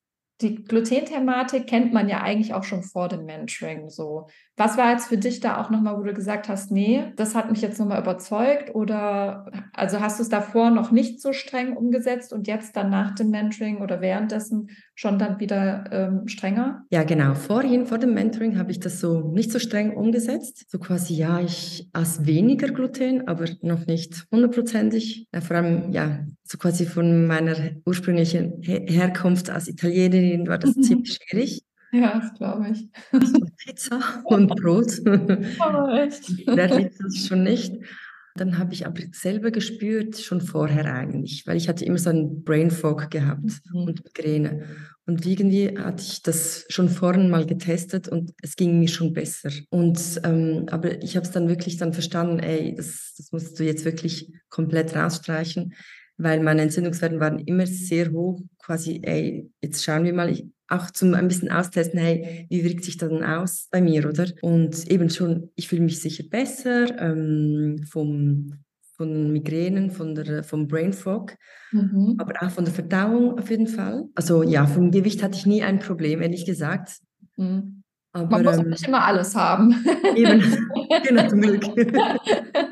die 0.41 0.63
Gluten-Thematik 0.63 1.65
kennt 1.65 1.93
man 1.93 2.09
ja 2.09 2.21
eigentlich 2.21 2.53
auch 2.53 2.63
schon 2.63 2.83
vor 2.83 3.07
dem 3.07 3.25
Mentoring 3.25 3.89
so. 3.89 4.27
Was 4.55 4.77
war 4.77 4.91
jetzt 4.91 5.07
für 5.07 5.17
dich 5.17 5.39
da 5.39 5.59
auch 5.59 5.69
nochmal, 5.69 5.97
wo 5.97 6.03
du 6.03 6.13
gesagt 6.13 6.47
hast, 6.47 6.71
nee, 6.71 7.11
das 7.15 7.33
hat 7.33 7.49
mich 7.49 7.61
jetzt 7.61 7.79
nochmal 7.79 8.01
überzeugt 8.01 8.73
oder 8.75 9.51
also 9.73 9.99
hast 9.99 10.19
du 10.19 10.23
es 10.23 10.29
davor 10.29 10.69
noch 10.69 10.91
nicht 10.91 11.21
so 11.21 11.33
streng 11.33 11.75
umgesetzt 11.75 12.33
und 12.33 12.47
jetzt 12.47 12.75
dann 12.75 12.89
nach 12.89 13.15
dem 13.15 13.29
Mentoring 13.29 13.81
oder 13.81 13.99
währenddessen 14.01 14.69
schon 14.93 15.17
dann 15.17 15.39
wieder 15.39 15.85
ähm, 15.91 16.27
strenger? 16.27 16.83
Ja, 16.91 17.03
genau. 17.03 17.33
Vorhin, 17.33 17.85
vor 17.87 17.97
dem 17.97 18.13
Mentoring 18.13 18.57
habe 18.57 18.71
ich 18.71 18.79
das 18.79 18.99
so 18.99 19.21
nicht 19.31 19.51
so 19.51 19.59
streng 19.59 19.95
umgesetzt. 19.95 20.65
So 20.69 20.77
quasi, 20.77 21.15
ja, 21.15 21.39
ich 21.39 21.89
aß 21.93 22.25
weniger 22.25 22.69
Gluten, 22.69 23.27
aber 23.27 23.45
noch 23.61 23.87
nicht 23.87 24.25
hundertprozentig. 24.31 25.27
Vor 25.39 25.55
allem, 25.55 25.91
ja, 25.91 26.19
so 26.47 26.57
quasi 26.57 26.85
von 26.85 27.27
meiner 27.27 27.55
ursprünglichen 27.85 28.61
Herkunft 28.61 29.49
als 29.49 29.67
Italienerin 29.67 30.47
war 30.47 30.57
das 30.57 30.75
mhm. 30.75 30.83
ziemlich 30.83 31.19
schwierig. 31.21 31.63
Ja, 31.91 32.19
das 32.19 32.33
glaube 32.33 32.69
ich. 32.71 32.89
Also 33.11 33.39
Pizza 33.57 33.99
und 34.25 34.47
Brot. 34.47 34.99
Aber 35.59 36.01
echt. 36.01 36.29
Wer 36.47 36.77
liebt 36.77 36.95
das 36.99 37.27
schon 37.27 37.43
nicht? 37.43 37.73
Dann 38.35 38.59
habe 38.59 38.73
ich 38.73 38.85
aber 38.85 39.01
selber 39.13 39.49
gespürt, 39.49 40.17
schon 40.17 40.41
vorher 40.41 40.93
eigentlich, 40.93 41.47
weil 41.47 41.57
ich 41.57 41.67
hatte 41.67 41.85
immer 41.85 41.97
so 41.97 42.11
einen 42.11 42.43
Brain 42.43 42.69
Fog 42.69 43.09
gehabt 43.09 43.51
mhm. 43.71 43.81
und 43.81 44.03
Migräne. 44.03 44.65
Und 45.07 45.25
irgendwie 45.25 45.75
hatte 45.77 46.03
ich 46.03 46.21
das 46.21 46.65
schon 46.69 46.89
vorhin 46.89 47.29
mal 47.29 47.45
getestet 47.45 48.09
und 48.09 48.33
es 48.43 48.55
ging 48.55 48.77
mir 48.77 48.89
schon 48.89 49.13
besser. 49.13 49.49
Und 49.69 50.21
ähm, 50.23 50.65
aber 50.69 51.01
ich 51.01 51.15
habe 51.15 51.25
es 51.25 51.31
dann 51.31 51.47
wirklich 51.47 51.77
dann 51.77 51.93
verstanden, 51.93 52.39
ey, 52.39 52.75
das, 52.75 53.15
das 53.17 53.31
musst 53.31 53.57
du 53.57 53.63
jetzt 53.63 53.85
wirklich 53.85 54.31
komplett 54.49 54.95
rausstreichen, 54.95 55.73
weil 56.17 56.41
meine 56.41 56.63
Entzündungswerte 56.63 57.19
waren 57.19 57.39
immer 57.39 57.67
sehr 57.67 58.11
hoch. 58.11 58.41
Quasi, 58.59 58.99
ey, 59.03 59.49
jetzt 59.61 59.83
schauen 59.83 60.03
wir 60.03 60.13
mal, 60.13 60.29
ich, 60.29 60.47
auch 60.67 60.91
zum 60.91 61.13
ein 61.13 61.27
bisschen 61.27 61.51
austesten, 61.51 61.99
hey, 61.99 62.45
wie 62.49 62.63
wirkt 62.63 62.83
sich 62.83 62.97
das 62.97 63.09
dann 63.09 63.23
aus 63.23 63.67
bei 63.71 63.81
mir, 63.81 64.07
oder? 64.07 64.27
Und 64.41 64.89
eben 64.91 65.09
schon, 65.09 65.49
ich 65.55 65.67
fühle 65.67 65.83
mich 65.83 66.01
sicher 66.01 66.23
besser 66.29 66.99
ähm, 66.99 67.85
vom, 67.89 68.53
von 68.97 69.31
Migränen, 69.31 69.91
von 69.91 70.15
der, 70.15 70.43
vom 70.43 70.67
Brain 70.67 70.91
Fog, 70.91 71.35
mhm. 71.71 72.15
aber 72.17 72.33
auch 72.41 72.51
von 72.51 72.65
der 72.65 72.73
Verdauung 72.73 73.39
auf 73.39 73.49
jeden 73.49 73.67
Fall. 73.67 74.05
Also 74.15 74.43
ja, 74.43 74.65
vom 74.65 74.91
Gewicht 74.91 75.23
hatte 75.23 75.37
ich 75.37 75.45
nie 75.45 75.63
ein 75.63 75.79
Problem, 75.79 76.21
ehrlich 76.21 76.45
gesagt. 76.45 76.97
Mhm. 77.37 77.76
Aber, 78.13 78.37
Man 78.37 78.45
muss 78.45 78.57
ähm, 78.57 78.69
nicht 78.69 78.87
immer 78.87 79.05
alles 79.05 79.35
haben. 79.35 79.75
Eben, 80.15 80.41
genau, 81.07 81.27
zum 81.27 81.41
Glück. 81.41 81.61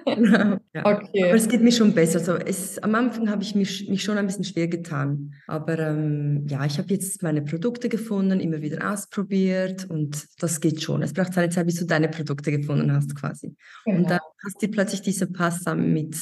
genau, 0.06 0.58
ja. 0.74 0.86
okay. 0.86 1.26
Aber 1.26 1.36
es 1.36 1.48
geht 1.48 1.62
mir 1.62 1.72
schon 1.72 1.94
besser. 1.94 2.20
Also 2.20 2.36
es, 2.36 2.80
am 2.80 2.96
Anfang 2.96 3.30
habe 3.30 3.44
ich 3.44 3.54
mich, 3.54 3.88
mich 3.90 4.02
schon 4.02 4.18
ein 4.18 4.26
bisschen 4.26 4.44
schwer 4.44 4.68
getan. 4.68 5.34
Aber 5.48 5.78
ähm, 5.78 6.46
ja, 6.48 6.66
ich 6.66 6.78
habe 6.78 6.88
jetzt 6.90 7.22
meine 7.22 7.42
Produkte 7.42 7.90
gefunden, 7.90 8.40
immer 8.40 8.62
wieder 8.62 8.92
ausprobiert 8.92 9.86
und 9.90 10.26
das 10.40 10.62
geht 10.62 10.82
schon. 10.82 11.04
Es 11.04 11.14
braucht 11.14 11.34
seine 11.34 11.50
Zeit, 11.50 11.66
bis 11.66 11.76
du 11.76 11.86
deine 11.86 12.10
Produkte 12.10 12.52
gefunden 12.52 12.92
hast 12.92 13.16
quasi. 13.16 13.56
Genau. 13.86 13.98
Und 13.98 14.10
dann 14.10 14.20
hast 14.44 14.62
du 14.62 14.68
plötzlich 14.68 15.02
diese 15.02 15.28
Pasta 15.28 15.76
mit, 15.76 16.18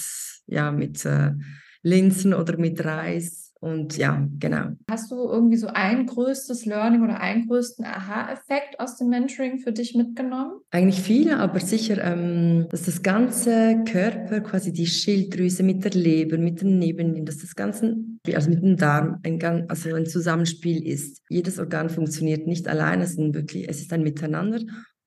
ja, 0.47 0.71
mit 0.71 1.05
äh, 1.05 1.31
Linsen 1.83 2.33
oder 2.33 2.57
mit 2.57 2.83
Reis 2.83 3.42
und 3.63 3.95
ja, 3.95 4.27
genau. 4.39 4.71
Hast 4.91 5.09
du 5.09 5.15
irgendwie 5.15 5.55
so 5.55 5.67
ein 5.67 6.05
größtes 6.05 6.65
Learning 6.65 7.01
oder 7.01 7.21
einen 7.21 7.47
größten 7.47 7.85
Aha-Effekt 7.85 8.77
aus 8.77 8.97
dem 8.97 9.07
Mentoring 9.07 9.59
für 9.59 9.71
dich 9.71 9.95
mitgenommen? 9.95 10.59
Eigentlich 10.71 10.99
viele, 10.99 11.37
aber 11.37 11.61
sicher, 11.61 12.03
ähm, 12.03 12.67
dass 12.69 12.83
das 12.83 13.01
ganze 13.03 13.81
Körper, 13.89 14.41
quasi 14.41 14.73
die 14.73 14.85
Schilddrüse 14.85 15.63
mit 15.63 15.85
der 15.85 15.91
Leber, 15.91 16.37
mit 16.37 16.59
den 16.59 16.77
Nebennieren, 16.77 17.25
dass 17.25 17.37
das 17.37 17.55
Ganze, 17.55 17.95
also 18.33 18.49
mit 18.49 18.61
dem 18.61 18.75
Darm, 18.75 19.21
ein, 19.23 19.69
also 19.69 19.95
ein 19.95 20.07
Zusammenspiel 20.07 20.85
ist. 20.85 21.21
Jedes 21.29 21.57
Organ 21.57 21.89
funktioniert 21.89 22.45
nicht 22.45 22.67
alleine, 22.67 23.05
es 23.05 23.11
ist, 23.11 23.33
wirklich, 23.33 23.69
es 23.69 23.79
ist 23.79 23.93
ein 23.93 24.03
Miteinander. 24.03 24.59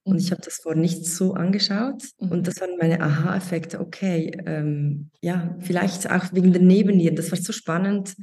Und 0.03 0.19
ich 0.19 0.31
habe 0.31 0.41
das 0.41 0.61
vorher 0.63 0.81
nicht 0.81 1.05
so 1.05 1.35
angeschaut. 1.35 2.05
Mhm. 2.21 2.31
Und 2.31 2.47
das 2.47 2.59
waren 2.63 2.79
meine 2.79 3.03
Aha-Effekte. 3.03 3.81
Okay, 3.81 4.33
ähm, 4.47 5.11
ja, 5.21 5.59
vielleicht 5.61 6.11
auch 6.11 6.33
wegen 6.33 6.55
der 6.55 6.63
Nebennieren. 6.63 7.17
Das 7.17 7.31
war 7.33 7.39
so 7.39 7.53
spannend 7.53 8.17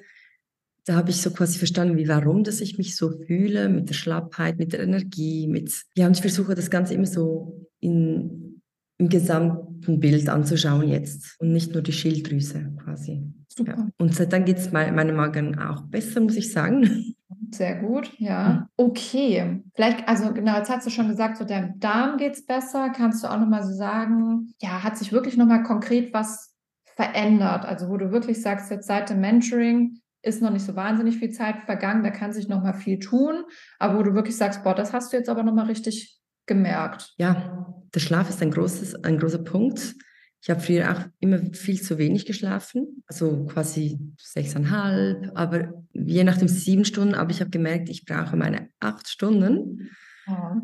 da 0.85 0.95
habe 0.95 1.11
ich 1.11 1.21
so 1.21 1.31
quasi 1.31 1.57
verstanden, 1.57 1.97
wie 1.97 2.07
warum, 2.07 2.43
dass 2.43 2.61
ich 2.61 2.77
mich 2.77 2.95
so 2.95 3.09
fühle, 3.09 3.69
mit 3.69 3.89
der 3.89 3.93
Schlappheit, 3.93 4.57
mit 4.57 4.73
der 4.73 4.81
Energie, 4.81 5.47
mit, 5.47 5.71
ja, 5.95 6.07
und 6.07 6.15
ich 6.15 6.21
versuche 6.21 6.55
das 6.55 6.69
Ganze 6.69 6.93
immer 6.93 7.05
so 7.05 7.67
in, 7.79 8.61
im 8.97 9.09
gesamten 9.09 9.99
Bild 9.99 10.27
anzuschauen 10.29 10.87
jetzt 10.87 11.39
und 11.39 11.53
nicht 11.53 11.73
nur 11.73 11.81
die 11.81 11.93
Schilddrüse 11.93 12.73
quasi. 12.83 13.23
Super. 13.47 13.75
Ja. 13.77 13.87
Und 13.97 14.15
seitdem 14.15 14.45
geht 14.45 14.57
es 14.57 14.71
meinem 14.71 15.15
Magen 15.15 15.59
auch 15.59 15.83
besser, 15.83 16.21
muss 16.21 16.35
ich 16.35 16.51
sagen. 16.51 17.15
Sehr 17.51 17.75
gut, 17.75 18.11
ja. 18.17 18.67
Okay. 18.77 19.61
Vielleicht, 19.75 20.07
also 20.07 20.33
genau, 20.33 20.57
jetzt 20.57 20.69
hast 20.69 20.87
du 20.87 20.89
schon 20.89 21.07
gesagt, 21.07 21.37
so 21.37 21.45
deinem 21.45 21.79
Darm 21.79 22.17
geht 22.17 22.33
es 22.33 22.45
besser. 22.45 22.89
Kannst 22.89 23.23
du 23.23 23.27
auch 23.27 23.39
nochmal 23.39 23.63
so 23.63 23.73
sagen, 23.73 24.53
ja, 24.59 24.83
hat 24.83 24.97
sich 24.97 25.11
wirklich 25.11 25.37
nochmal 25.37 25.63
konkret 25.63 26.13
was 26.13 26.55
verändert? 26.95 27.65
Also 27.65 27.89
wo 27.89 27.97
du 27.97 28.11
wirklich 28.11 28.41
sagst, 28.41 28.71
jetzt 28.71 28.87
seit 28.87 29.09
dem 29.09 29.21
Mentoring, 29.21 29.99
ist 30.23 30.41
noch 30.41 30.51
nicht 30.51 30.65
so 30.65 30.75
wahnsinnig 30.75 31.17
viel 31.17 31.31
Zeit 31.31 31.57
vergangen, 31.65 32.03
da 32.03 32.09
kann 32.09 32.33
sich 32.33 32.47
noch 32.47 32.63
mal 32.63 32.73
viel 32.73 32.99
tun, 32.99 33.43
aber 33.77 33.99
wo 33.99 34.03
du 34.03 34.13
wirklich 34.13 34.37
sagst, 34.37 34.63
boah, 34.63 34.73
das 34.73 34.93
hast 34.93 35.13
du 35.13 35.17
jetzt 35.17 35.29
aber 35.29 35.43
noch 35.43 35.53
mal 35.53 35.65
richtig 35.65 36.19
gemerkt. 36.45 37.13
Ja, 37.17 37.73
der 37.93 37.99
Schlaf 37.99 38.29
ist 38.29 38.41
ein, 38.41 38.51
großes, 38.51 39.03
ein 39.03 39.19
großer 39.19 39.43
Punkt. 39.43 39.95
Ich 40.41 40.49
habe 40.49 40.59
früher 40.59 40.91
auch 40.91 41.01
immer 41.19 41.39
viel 41.53 41.81
zu 41.81 41.97
wenig 41.97 42.25
geschlafen, 42.25 43.03
also 43.07 43.45
quasi 43.45 43.97
sechseinhalb, 44.17 45.31
aber 45.35 45.85
je 45.93 46.25
nachdem 46.25 46.49
sieben 46.49 46.83
Stunden. 46.83 47.15
Aber 47.15 47.31
ich 47.31 47.39
habe 47.39 47.49
gemerkt, 47.49 47.87
ich 47.87 48.03
brauche 48.03 48.35
meine 48.35 48.67
acht 48.81 49.07
Stunden. 49.07 49.89
Ja. 50.27 50.61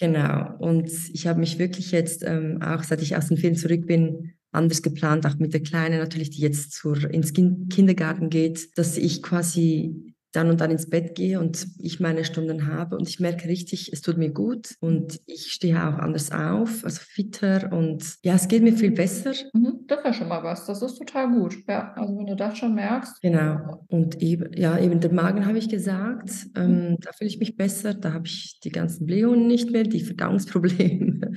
Genau. 0.00 0.56
Und 0.58 0.90
ich 1.12 1.26
habe 1.26 1.40
mich 1.40 1.58
wirklich 1.58 1.90
jetzt, 1.90 2.24
ähm, 2.24 2.62
auch 2.62 2.82
seit 2.84 3.02
ich 3.02 3.16
aus 3.16 3.28
dem 3.28 3.36
Film 3.36 3.54
zurück 3.54 3.86
bin, 3.86 4.37
anders 4.52 4.82
geplant, 4.82 5.26
auch 5.26 5.36
mit 5.36 5.52
der 5.52 5.62
Kleinen 5.62 5.98
natürlich, 5.98 6.30
die 6.30 6.40
jetzt 6.40 6.72
zur, 6.72 7.10
ins 7.10 7.32
Kindergarten 7.32 8.30
geht, 8.30 8.78
dass 8.78 8.96
ich 8.96 9.22
quasi 9.22 10.14
dann 10.32 10.50
und 10.50 10.60
dann 10.60 10.70
ins 10.70 10.90
Bett 10.90 11.14
gehe 11.14 11.40
und 11.40 11.66
ich 11.78 12.00
meine 12.00 12.24
Stunden 12.24 12.66
habe 12.66 12.96
und 12.96 13.08
ich 13.08 13.18
merke 13.18 13.48
richtig, 13.48 13.92
es 13.92 14.02
tut 14.02 14.18
mir 14.18 14.30
gut 14.30 14.74
und 14.80 15.20
ich 15.26 15.52
stehe 15.52 15.76
auch 15.76 15.98
anders 15.98 16.32
auf, 16.32 16.84
also 16.84 17.00
fitter 17.00 17.72
und 17.72 18.16
ja, 18.22 18.34
es 18.34 18.46
geht 18.46 18.62
mir 18.62 18.74
viel 18.74 18.90
besser. 18.90 19.32
Mhm, 19.54 19.84
das 19.86 19.98
ist 19.98 20.04
ja 20.04 20.12
schon 20.12 20.28
mal 20.28 20.42
was, 20.42 20.66
das 20.66 20.82
ist 20.82 20.98
total 20.98 21.30
gut. 21.30 21.56
Ja, 21.66 21.94
also 21.94 22.18
wenn 22.18 22.26
du 22.26 22.36
das 22.36 22.58
schon 22.58 22.74
merkst. 22.74 23.22
Genau. 23.22 23.84
Und 23.88 24.20
eben, 24.20 24.52
ja, 24.52 24.78
eben 24.78 25.00
der 25.00 25.12
Magen 25.12 25.46
habe 25.46 25.58
ich 25.58 25.68
gesagt, 25.68 26.30
ähm, 26.56 26.90
mhm. 26.90 26.96
da 27.00 27.12
fühle 27.12 27.28
ich 27.28 27.38
mich 27.38 27.56
besser, 27.56 27.94
da 27.94 28.12
habe 28.12 28.26
ich 28.26 28.60
die 28.62 28.70
ganzen 28.70 29.06
Blähungen 29.06 29.46
nicht 29.46 29.70
mehr, 29.70 29.84
die 29.84 30.00
Verdauungsprobleme 30.00 31.32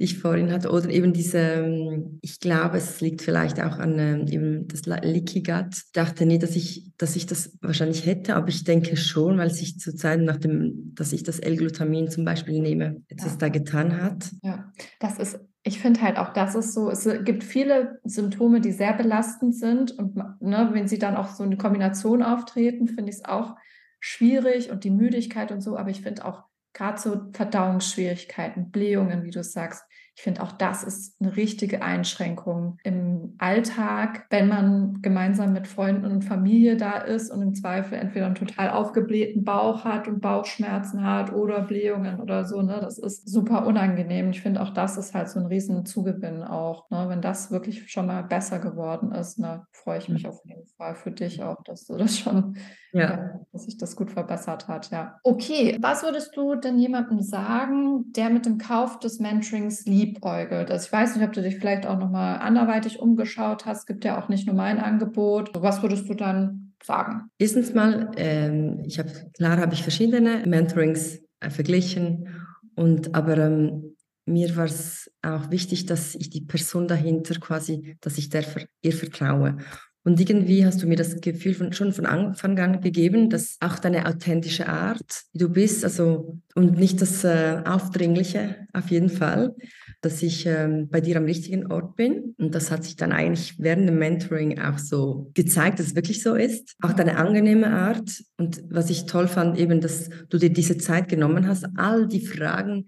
ich 0.00 0.18
vorhin 0.18 0.50
hatte, 0.50 0.70
oder 0.70 0.88
eben 0.88 1.12
diese, 1.12 1.38
ähm, 1.38 2.18
ich 2.22 2.40
glaube, 2.40 2.78
es 2.78 3.02
liegt 3.02 3.20
vielleicht 3.20 3.60
auch 3.60 3.78
an 3.78 3.98
ähm, 3.98 4.26
eben 4.28 4.66
das 4.66 4.86
Leaky 4.86 5.42
Gut. 5.42 5.74
Ich 5.74 5.92
dachte 5.92 6.24
nie, 6.24 6.38
dass 6.38 6.56
ich, 6.56 6.90
dass 6.96 7.16
ich 7.16 7.26
das 7.26 7.58
wahrscheinlich 7.60 8.06
hätte, 8.06 8.34
aber 8.34 8.48
ich 8.48 8.64
denke 8.64 8.96
schon, 8.96 9.36
weil 9.36 9.50
sich 9.50 9.78
zur 9.78 9.94
Zeit, 9.94 10.20
nachdem, 10.20 10.94
dass 10.94 11.12
ich 11.12 11.22
das 11.22 11.38
L-Glutamin 11.38 12.08
zum 12.08 12.24
Beispiel 12.24 12.60
nehme, 12.60 13.02
jetzt 13.10 13.24
ja. 13.24 13.28
es 13.28 13.36
da 13.36 13.50
getan 13.50 14.00
hat. 14.00 14.30
Ja, 14.42 14.72
das 15.00 15.18
ist 15.18 15.38
ich 15.62 15.78
finde 15.78 16.00
halt 16.00 16.16
auch, 16.16 16.32
das 16.32 16.54
ist 16.54 16.72
so, 16.72 16.90
es 16.90 17.06
gibt 17.26 17.44
viele 17.44 18.00
Symptome, 18.04 18.62
die 18.62 18.72
sehr 18.72 18.94
belastend 18.94 19.54
sind 19.54 19.92
und 19.92 20.16
ne, 20.16 20.70
wenn 20.72 20.88
sie 20.88 20.98
dann 20.98 21.16
auch 21.16 21.28
so 21.28 21.42
eine 21.42 21.58
Kombination 21.58 22.22
auftreten, 22.22 22.88
finde 22.88 23.10
ich 23.10 23.16
es 23.16 23.24
auch 23.26 23.56
schwierig 23.98 24.70
und 24.70 24.84
die 24.84 24.90
Müdigkeit 24.90 25.52
und 25.52 25.60
so, 25.60 25.76
aber 25.76 25.90
ich 25.90 26.00
finde 26.00 26.24
auch 26.24 26.44
gerade 26.72 27.00
so 27.00 27.20
Verdauungsschwierigkeiten, 27.32 28.70
Blähungen, 28.70 29.24
wie 29.24 29.30
du 29.30 29.42
sagst, 29.42 29.84
Ich 30.16 30.22
finde 30.22 30.42
auch 30.42 30.52
das 30.52 30.82
ist 30.82 31.20
eine 31.20 31.36
richtige 31.36 31.82
Einschränkung 31.82 32.78
im 32.84 33.34
Alltag, 33.38 34.26
wenn 34.30 34.48
man 34.48 35.00
gemeinsam 35.02 35.52
mit 35.52 35.66
Freunden 35.66 36.04
und 36.04 36.24
Familie 36.24 36.76
da 36.76 36.98
ist 36.98 37.30
und 37.30 37.40
im 37.42 37.54
Zweifel 37.54 37.94
entweder 37.94 38.26
einen 38.26 38.34
total 38.34 38.70
aufgeblähten 38.70 39.44
Bauch 39.44 39.84
hat 39.84 40.08
und 40.08 40.20
Bauchschmerzen 40.20 41.04
hat 41.04 41.32
oder 41.32 41.62
Blähungen 41.62 42.20
oder 42.20 42.44
so. 42.44 42.60
Ne? 42.60 42.78
Das 42.80 42.98
ist 42.98 43.28
super 43.28 43.66
unangenehm. 43.66 44.30
Ich 44.30 44.42
finde 44.42 44.60
auch 44.60 44.70
das 44.70 44.96
ist 44.96 45.14
halt 45.14 45.30
so 45.30 45.40
ein 45.40 45.46
riesen 45.46 45.86
Zugewinn 45.86 46.42
auch. 46.42 46.90
Ne? 46.90 47.06
Wenn 47.08 47.22
das 47.22 47.50
wirklich 47.50 47.90
schon 47.90 48.06
mal 48.06 48.22
besser 48.22 48.58
geworden 48.58 49.12
ist, 49.12 49.38
ne? 49.38 49.64
freue 49.72 49.98
ich 49.98 50.08
mich 50.08 50.24
mhm. 50.24 50.30
auf 50.30 50.44
jeden 50.44 50.66
Fall 50.76 50.94
für 50.94 51.12
dich 51.12 51.42
auch, 51.42 51.62
dass 51.64 51.86
du 51.86 51.96
das 51.96 52.18
schon 52.18 52.56
ja. 52.92 53.00
ja. 53.00 53.40
dass 53.52 53.64
sich 53.64 53.76
das 53.76 53.96
gut 53.96 54.10
verbessert 54.10 54.68
hat, 54.68 54.90
ja. 54.90 55.18
Okay, 55.22 55.76
was 55.80 56.02
würdest 56.02 56.36
du 56.36 56.54
denn 56.54 56.78
jemandem 56.78 57.22
sagen, 57.22 58.12
der 58.12 58.30
mit 58.30 58.46
dem 58.46 58.58
Kauf 58.58 58.98
des 58.98 59.20
Mentorings 59.20 59.84
liebäugelt? 60.00 60.70
Also 60.70 60.86
ich 60.86 60.92
weiß 60.92 61.16
nicht, 61.16 61.24
ob 61.24 61.32
du 61.32 61.42
dich 61.42 61.56
vielleicht 61.56 61.86
auch 61.86 61.98
nochmal 61.98 62.38
anderweitig 62.38 62.98
umgeschaut 62.98 63.66
hast. 63.66 63.80
Es 63.80 63.86
gibt 63.86 64.04
ja 64.04 64.20
auch 64.20 64.28
nicht 64.28 64.46
nur 64.46 64.56
mein 64.56 64.78
Angebot. 64.78 65.50
Was 65.54 65.82
würdest 65.82 66.08
du 66.08 66.14
dann 66.14 66.72
sagen? 66.82 67.30
Erstens 67.38 67.74
mal, 67.74 68.10
ähm, 68.16 68.82
ich 68.86 68.98
habe, 68.98 69.10
klar 69.36 69.58
habe 69.58 69.74
ich 69.74 69.82
verschiedene 69.82 70.42
Mentorings 70.46 71.20
äh, 71.40 71.50
verglichen 71.50 72.28
und 72.74 73.14
aber 73.14 73.38
ähm, 73.38 73.96
mir 74.26 74.54
war 74.56 74.66
es 74.66 75.10
auch 75.22 75.50
wichtig, 75.50 75.86
dass 75.86 76.14
ich 76.14 76.30
die 76.30 76.42
Person 76.42 76.88
dahinter 76.88 77.34
quasi, 77.40 77.96
dass 78.00 78.16
ich 78.16 78.28
der, 78.28 78.44
ihr 78.82 78.92
vertraue. 78.92 79.56
Und 80.02 80.18
irgendwie 80.18 80.64
hast 80.64 80.82
du 80.82 80.86
mir 80.86 80.96
das 80.96 81.20
Gefühl 81.20 81.52
von, 81.52 81.72
schon 81.74 81.92
von 81.92 82.06
Anfang 82.06 82.58
an 82.58 82.80
gegeben, 82.80 83.28
dass 83.28 83.58
auch 83.60 83.78
deine 83.78 84.06
authentische 84.06 84.66
Art, 84.66 85.24
wie 85.32 85.38
du 85.38 85.50
bist, 85.50 85.84
also 85.84 86.38
und 86.54 86.78
nicht 86.78 87.02
das 87.02 87.22
äh, 87.22 87.62
Aufdringliche 87.66 88.66
auf 88.72 88.90
jeden 88.90 89.10
Fall, 89.10 89.54
dass 90.02 90.22
ich 90.22 90.46
ähm, 90.46 90.88
bei 90.88 91.00
dir 91.00 91.16
am 91.18 91.24
richtigen 91.24 91.70
Ort 91.70 91.96
bin. 91.96 92.34
Und 92.38 92.54
das 92.54 92.70
hat 92.70 92.84
sich 92.84 92.96
dann 92.96 93.12
eigentlich 93.12 93.56
während 93.58 93.88
dem 93.88 93.98
Mentoring 93.98 94.58
auch 94.58 94.78
so 94.78 95.30
gezeigt, 95.34 95.78
dass 95.78 95.88
es 95.88 95.94
wirklich 95.94 96.22
so 96.22 96.34
ist. 96.34 96.74
Auch 96.80 96.92
deine 96.92 97.16
angenehme 97.16 97.68
Art. 97.68 98.10
Und 98.38 98.62
was 98.70 98.88
ich 98.88 99.06
toll 99.06 99.28
fand, 99.28 99.58
eben, 99.58 99.80
dass 99.80 100.08
du 100.28 100.38
dir 100.38 100.50
diese 100.50 100.78
Zeit 100.78 101.08
genommen 101.08 101.46
hast, 101.46 101.66
all 101.76 102.08
die 102.08 102.24
Fragen, 102.24 102.86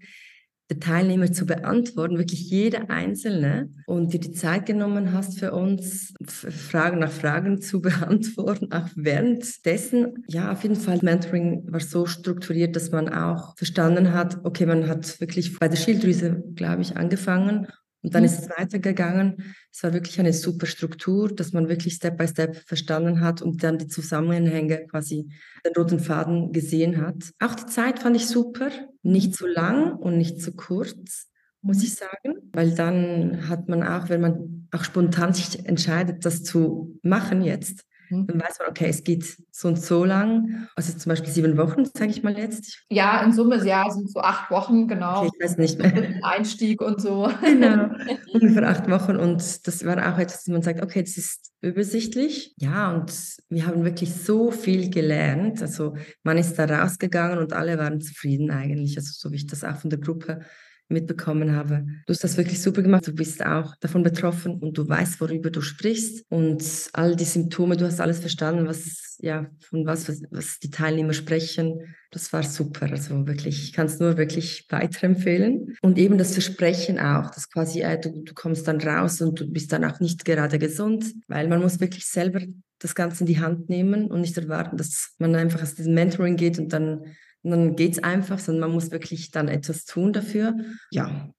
der 0.73 0.79
Teilnehmer 0.79 1.31
zu 1.31 1.45
beantworten, 1.45 2.17
wirklich 2.17 2.49
jede 2.49 2.89
einzelne, 2.89 3.69
und 3.85 4.13
dir 4.13 4.19
die 4.19 4.31
Zeit 4.31 4.65
genommen 4.65 5.13
hast 5.13 5.39
für 5.39 5.51
uns, 5.51 6.13
Fragen 6.25 6.99
nach 6.99 7.11
Fragen 7.11 7.61
zu 7.61 7.81
beantworten, 7.81 8.71
auch 8.71 8.87
währenddessen. 8.95 10.23
Ja, 10.27 10.51
auf 10.51 10.63
jeden 10.63 10.75
Fall, 10.75 10.99
Mentoring 11.01 11.71
war 11.71 11.79
so 11.79 12.05
strukturiert, 12.05 12.75
dass 12.75 12.91
man 12.91 13.09
auch 13.09 13.55
verstanden 13.57 14.13
hat, 14.13 14.39
okay, 14.43 14.65
man 14.65 14.87
hat 14.87 15.19
wirklich 15.19 15.59
bei 15.59 15.67
der 15.67 15.77
Schilddrüse, 15.77 16.43
glaube 16.55 16.81
ich, 16.81 16.97
angefangen 16.97 17.67
und 18.03 18.13
dann 18.13 18.25
ist 18.25 18.37
es 18.37 18.49
weitergegangen. 18.49 19.55
Es 19.71 19.81
war 19.81 19.93
wirklich 19.93 20.19
eine 20.19 20.33
super 20.33 20.65
Struktur, 20.65 21.33
dass 21.33 21.53
man 21.53 21.69
wirklich 21.69 21.95
Step 21.95 22.17
by 22.17 22.27
Step 22.27 22.57
verstanden 22.67 23.21
hat 23.21 23.41
und 23.41 23.63
dann 23.63 23.77
die 23.77 23.87
Zusammenhänge 23.87 24.85
quasi 24.87 25.29
den 25.65 25.73
roten 25.73 25.99
Faden 25.99 26.51
gesehen 26.51 27.01
hat. 27.01 27.31
Auch 27.39 27.55
die 27.55 27.65
Zeit 27.65 27.99
fand 27.99 28.17
ich 28.17 28.27
super, 28.27 28.69
nicht 29.03 29.33
zu 29.33 29.47
lang 29.47 29.93
und 29.93 30.17
nicht 30.17 30.41
zu 30.41 30.53
kurz, 30.53 31.29
muss 31.61 31.81
ich 31.81 31.95
sagen, 31.95 32.51
weil 32.51 32.75
dann 32.75 33.47
hat 33.47 33.69
man 33.69 33.83
auch, 33.83 34.09
wenn 34.09 34.19
man 34.19 34.67
auch 34.71 34.83
spontan 34.83 35.33
sich 35.33 35.65
entscheidet, 35.65 36.25
das 36.25 36.43
zu 36.43 36.99
machen 37.03 37.41
jetzt, 37.41 37.85
Mhm. 38.21 38.27
Dann 38.27 38.41
weiß 38.41 38.59
man, 38.59 38.69
okay, 38.69 38.87
es 38.89 39.03
geht 39.03 39.37
so 39.51 39.67
und 39.67 39.79
so 39.79 40.05
lang. 40.05 40.67
Also 40.75 40.97
zum 40.97 41.09
Beispiel 41.09 41.31
sieben 41.31 41.57
Wochen, 41.57 41.85
sage 41.85 42.11
ich 42.11 42.23
mal 42.23 42.37
jetzt. 42.37 42.83
Ja, 42.89 43.21
in 43.23 43.33
Summe 43.33 43.63
ja, 43.65 43.89
sind 43.89 44.11
so 44.11 44.19
acht 44.19 44.51
Wochen, 44.51 44.87
genau. 44.87 45.23
Okay, 45.23 45.31
ich 45.33 45.43
weiß 45.43 45.57
nicht 45.57 45.79
mehr. 45.79 46.19
Einstieg 46.23 46.81
und 46.81 47.01
so. 47.01 47.29
Genau, 47.41 47.89
ungefähr 48.33 48.69
acht 48.69 48.89
Wochen. 48.89 49.17
Und 49.17 49.67
das 49.67 49.85
war 49.85 50.13
auch 50.13 50.17
etwas, 50.17 50.47
man 50.47 50.61
sagt, 50.61 50.81
okay, 50.81 51.01
das 51.01 51.17
ist 51.17 51.51
übersichtlich. 51.61 52.53
Ja, 52.57 52.91
und 52.91 53.11
wir 53.49 53.65
haben 53.65 53.83
wirklich 53.85 54.13
so 54.13 54.51
viel 54.51 54.89
gelernt. 54.89 55.61
Also 55.61 55.95
man 56.23 56.37
ist 56.37 56.55
da 56.55 56.65
rausgegangen 56.65 57.39
und 57.39 57.53
alle 57.53 57.77
waren 57.77 58.01
zufrieden 58.01 58.51
eigentlich. 58.51 58.97
Also 58.97 59.11
so 59.13 59.31
wie 59.31 59.37
ich 59.37 59.47
das 59.47 59.63
auch 59.63 59.77
von 59.77 59.89
der 59.89 59.99
Gruppe 59.99 60.41
mitbekommen 60.89 61.55
habe. 61.55 61.85
Du 62.05 62.13
hast 62.13 62.23
das 62.23 62.37
wirklich 62.37 62.61
super 62.61 62.81
gemacht. 62.81 63.07
Du 63.07 63.13
bist 63.13 63.43
auch 63.45 63.75
davon 63.77 64.03
betroffen 64.03 64.59
und 64.59 64.77
du 64.77 64.87
weißt, 64.87 65.19
worüber 65.21 65.49
du 65.49 65.61
sprichst 65.61 66.25
und 66.29 66.63
all 66.93 67.15
die 67.15 67.23
Symptome, 67.23 67.77
du 67.77 67.85
hast 67.85 67.99
alles 67.99 68.19
verstanden, 68.19 68.67
was 68.67 69.17
ja 69.19 69.47
von 69.61 69.85
was, 69.85 70.09
was, 70.09 70.21
was 70.31 70.59
die 70.59 70.69
Teilnehmer 70.69 71.13
sprechen. 71.13 71.95
Das 72.11 72.31
war 72.33 72.43
super. 72.43 72.91
Also 72.91 73.25
wirklich, 73.25 73.63
ich 73.63 73.73
kann 73.73 73.87
es 73.87 73.99
nur 73.99 74.17
wirklich 74.17 74.67
weiterempfehlen. 74.69 75.75
Und 75.81 75.97
eben 75.97 76.17
das 76.17 76.33
Versprechen 76.33 76.99
auch, 76.99 77.31
dass 77.31 77.49
quasi 77.49 77.81
äh, 77.81 77.99
du, 77.99 78.23
du 78.23 78.33
kommst 78.33 78.67
dann 78.67 78.81
raus 78.81 79.21
und 79.21 79.39
du 79.39 79.51
bist 79.51 79.71
dann 79.71 79.85
auch 79.85 79.99
nicht 79.99 80.25
gerade 80.25 80.59
gesund, 80.59 81.05
weil 81.27 81.47
man 81.47 81.61
muss 81.61 81.79
wirklich 81.79 82.05
selber 82.05 82.41
das 82.79 82.95
Ganze 82.95 83.21
in 83.21 83.27
die 83.27 83.39
Hand 83.39 83.69
nehmen 83.69 84.11
und 84.11 84.21
nicht 84.21 84.37
erwarten, 84.37 84.77
dass 84.77 85.15
man 85.17 85.35
einfach 85.35 85.61
aus 85.61 85.75
diesem 85.75 85.93
Mentoring 85.93 86.35
geht 86.35 86.59
und 86.59 86.73
dann 86.73 87.05
und 87.43 87.51
dann 87.51 87.75
geht 87.75 87.93
es 87.93 88.03
einfach, 88.03 88.39
sondern 88.39 88.69
man 88.69 88.71
muss 88.71 88.91
wirklich 88.91 89.31
dann 89.31 89.47
etwas 89.49 89.85
tun 89.85 90.13
dafür. 90.13 90.55
Ja. 90.91 91.29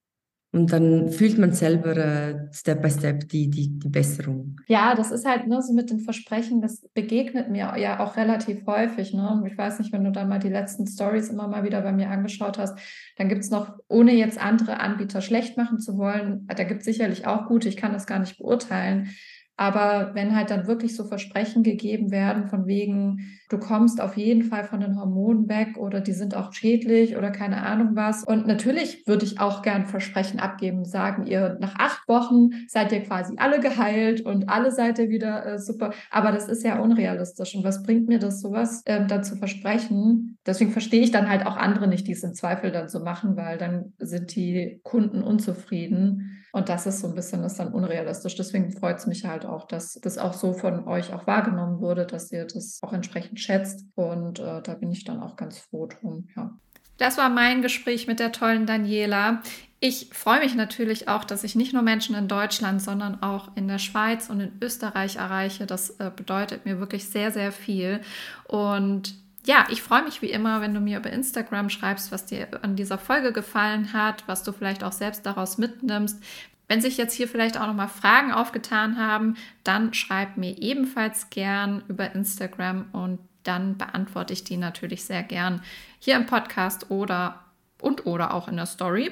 Und 0.52 0.72
dann 0.72 1.10
fühlt 1.10 1.36
man 1.36 1.50
selber 1.50 1.96
äh, 1.96 2.46
Step 2.52 2.80
by 2.80 2.88
Step 2.88 3.28
die, 3.28 3.50
die, 3.50 3.76
die 3.76 3.88
Besserung. 3.88 4.60
Ja, 4.68 4.94
das 4.94 5.10
ist 5.10 5.26
halt 5.26 5.48
nur 5.48 5.60
so 5.62 5.72
mit 5.72 5.90
dem 5.90 5.98
Versprechen, 5.98 6.62
das 6.62 6.88
begegnet 6.94 7.50
mir 7.50 7.76
ja 7.76 7.98
auch 7.98 8.16
relativ 8.16 8.64
häufig. 8.64 9.12
Ne? 9.12 9.42
Ich 9.50 9.58
weiß 9.58 9.80
nicht, 9.80 9.92
wenn 9.92 10.04
du 10.04 10.12
dann 10.12 10.28
mal 10.28 10.38
die 10.38 10.50
letzten 10.50 10.86
Stories 10.86 11.28
immer 11.28 11.48
mal 11.48 11.64
wieder 11.64 11.80
bei 11.80 11.90
mir 11.90 12.08
angeschaut 12.08 12.56
hast, 12.56 12.78
dann 13.16 13.28
gibt 13.28 13.42
es 13.42 13.50
noch, 13.50 13.76
ohne 13.88 14.14
jetzt 14.14 14.40
andere 14.40 14.78
Anbieter 14.78 15.22
schlecht 15.22 15.56
machen 15.56 15.80
zu 15.80 15.98
wollen, 15.98 16.46
da 16.46 16.62
gibt 16.62 16.80
es 16.80 16.84
sicherlich 16.84 17.26
auch 17.26 17.48
gute, 17.48 17.68
ich 17.68 17.76
kann 17.76 17.92
das 17.92 18.06
gar 18.06 18.20
nicht 18.20 18.38
beurteilen. 18.38 19.08
Aber 19.56 20.10
wenn 20.14 20.34
halt 20.34 20.50
dann 20.50 20.66
wirklich 20.66 20.96
so 20.96 21.04
Versprechen 21.04 21.62
gegeben 21.62 22.10
werden 22.10 22.48
von 22.48 22.66
wegen, 22.66 23.20
du 23.50 23.58
kommst 23.58 24.00
auf 24.00 24.16
jeden 24.16 24.42
Fall 24.42 24.64
von 24.64 24.80
den 24.80 24.98
Hormonen 24.98 25.48
weg 25.48 25.76
oder 25.76 26.00
die 26.00 26.12
sind 26.12 26.34
auch 26.34 26.52
schädlich 26.52 27.16
oder 27.16 27.30
keine 27.30 27.62
Ahnung 27.62 27.90
was. 27.94 28.24
Und 28.24 28.48
natürlich 28.48 29.06
würde 29.06 29.24
ich 29.24 29.38
auch 29.38 29.62
gern 29.62 29.86
Versprechen 29.86 30.40
abgeben, 30.40 30.84
sagen 30.84 31.26
ihr, 31.26 31.56
nach 31.60 31.76
acht 31.78 32.08
Wochen 32.08 32.50
seid 32.66 32.90
ihr 32.90 33.02
quasi 33.02 33.34
alle 33.36 33.60
geheilt 33.60 34.22
und 34.22 34.48
alle 34.48 34.72
seid 34.72 34.98
ihr 34.98 35.08
wieder 35.08 35.46
äh, 35.46 35.58
super. 35.58 35.92
Aber 36.10 36.32
das 36.32 36.48
ist 36.48 36.64
ja 36.64 36.80
unrealistisch. 36.80 37.54
Und 37.54 37.62
was 37.62 37.84
bringt 37.84 38.08
mir 38.08 38.18
das, 38.18 38.40
sowas 38.40 38.82
äh, 38.86 39.06
dann 39.06 39.22
zu 39.22 39.36
versprechen? 39.36 40.36
Deswegen 40.44 40.72
verstehe 40.72 41.02
ich 41.02 41.12
dann 41.12 41.28
halt 41.28 41.46
auch 41.46 41.56
andere 41.56 41.86
nicht, 41.86 42.08
die 42.08 42.12
es 42.12 42.24
im 42.24 42.34
Zweifel 42.34 42.72
dann 42.72 42.88
so 42.88 43.00
machen, 43.00 43.36
weil 43.36 43.56
dann 43.56 43.92
sind 43.98 44.34
die 44.34 44.80
Kunden 44.82 45.22
unzufrieden. 45.22 46.43
Und 46.54 46.68
das 46.68 46.86
ist 46.86 47.00
so 47.00 47.08
ein 47.08 47.16
bisschen, 47.16 47.42
das 47.42 47.56
dann 47.56 47.72
unrealistisch. 47.72 48.36
Deswegen 48.36 48.70
freut 48.70 48.98
es 48.98 49.08
mich 49.08 49.24
halt 49.24 49.44
auch, 49.44 49.66
dass 49.66 49.94
das 49.94 50.18
auch 50.18 50.34
so 50.34 50.52
von 50.52 50.86
euch 50.86 51.12
auch 51.12 51.26
wahrgenommen 51.26 51.80
wurde, 51.80 52.06
dass 52.06 52.30
ihr 52.30 52.46
das 52.46 52.78
auch 52.80 52.92
entsprechend 52.92 53.40
schätzt. 53.40 53.84
Und 53.96 54.38
äh, 54.38 54.62
da 54.62 54.74
bin 54.74 54.92
ich 54.92 55.02
dann 55.02 55.20
auch 55.20 55.34
ganz 55.34 55.58
froh 55.58 55.86
drum, 55.88 56.28
ja. 56.36 56.56
Das 56.96 57.18
war 57.18 57.28
mein 57.28 57.60
Gespräch 57.60 58.06
mit 58.06 58.20
der 58.20 58.30
tollen 58.30 58.66
Daniela. 58.66 59.42
Ich 59.80 60.10
freue 60.12 60.38
mich 60.38 60.54
natürlich 60.54 61.08
auch, 61.08 61.24
dass 61.24 61.42
ich 61.42 61.56
nicht 61.56 61.72
nur 61.72 61.82
Menschen 61.82 62.14
in 62.14 62.28
Deutschland, 62.28 62.80
sondern 62.80 63.20
auch 63.20 63.56
in 63.56 63.66
der 63.66 63.80
Schweiz 63.80 64.30
und 64.30 64.38
in 64.38 64.52
Österreich 64.62 65.16
erreiche. 65.16 65.66
Das 65.66 65.90
äh, 65.98 66.12
bedeutet 66.14 66.66
mir 66.66 66.78
wirklich 66.78 67.08
sehr, 67.08 67.32
sehr 67.32 67.50
viel. 67.50 68.00
Und 68.46 69.16
ja, 69.46 69.66
ich 69.70 69.82
freue 69.82 70.02
mich 70.02 70.22
wie 70.22 70.30
immer, 70.30 70.60
wenn 70.60 70.74
du 70.74 70.80
mir 70.80 70.98
über 70.98 71.10
Instagram 71.10 71.68
schreibst, 71.68 72.10
was 72.12 72.26
dir 72.26 72.48
an 72.62 72.76
dieser 72.76 72.98
Folge 72.98 73.32
gefallen 73.32 73.92
hat, 73.92 74.24
was 74.26 74.42
du 74.42 74.52
vielleicht 74.52 74.82
auch 74.82 74.92
selbst 74.92 75.26
daraus 75.26 75.58
mitnimmst. 75.58 76.22
Wenn 76.66 76.80
sich 76.80 76.96
jetzt 76.96 77.12
hier 77.12 77.28
vielleicht 77.28 77.60
auch 77.60 77.66
nochmal 77.66 77.88
Fragen 77.88 78.32
aufgetan 78.32 78.98
haben, 78.98 79.36
dann 79.62 79.92
schreib 79.92 80.38
mir 80.38 80.56
ebenfalls 80.58 81.28
gern 81.28 81.82
über 81.88 82.14
Instagram 82.14 82.86
und 82.92 83.18
dann 83.42 83.76
beantworte 83.76 84.32
ich 84.32 84.44
die 84.44 84.56
natürlich 84.56 85.04
sehr 85.04 85.22
gern 85.22 85.60
hier 85.98 86.16
im 86.16 86.24
Podcast 86.24 86.90
oder 86.90 87.40
und 87.82 88.06
oder 88.06 88.32
auch 88.32 88.48
in 88.48 88.56
der 88.56 88.64
Story. 88.64 89.10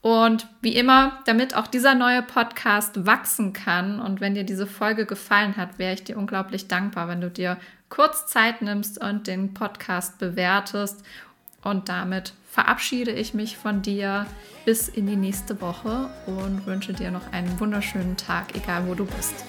Und 0.00 0.46
wie 0.60 0.76
immer, 0.76 1.18
damit 1.24 1.56
auch 1.56 1.66
dieser 1.66 1.96
neue 1.96 2.22
Podcast 2.22 3.06
wachsen 3.06 3.52
kann 3.52 3.98
und 3.98 4.20
wenn 4.20 4.34
dir 4.34 4.44
diese 4.44 4.68
Folge 4.68 5.04
gefallen 5.04 5.56
hat, 5.56 5.80
wäre 5.80 5.94
ich 5.94 6.04
dir 6.04 6.16
unglaublich 6.16 6.68
dankbar, 6.68 7.08
wenn 7.08 7.20
du 7.20 7.28
dir 7.28 7.56
kurz 7.88 8.26
Zeit 8.26 8.62
nimmst 8.62 9.00
und 9.00 9.26
den 9.26 9.54
Podcast 9.54 10.18
bewertest. 10.18 11.02
Und 11.62 11.88
damit 11.88 12.32
verabschiede 12.50 13.10
ich 13.10 13.34
mich 13.34 13.56
von 13.56 13.82
dir 13.82 14.26
bis 14.64 14.88
in 14.88 15.06
die 15.06 15.16
nächste 15.16 15.60
Woche 15.60 16.08
und 16.26 16.66
wünsche 16.66 16.92
dir 16.92 17.10
noch 17.10 17.32
einen 17.32 17.58
wunderschönen 17.60 18.16
Tag, 18.16 18.54
egal 18.56 18.86
wo 18.86 18.94
du 18.94 19.04
bist. 19.04 19.44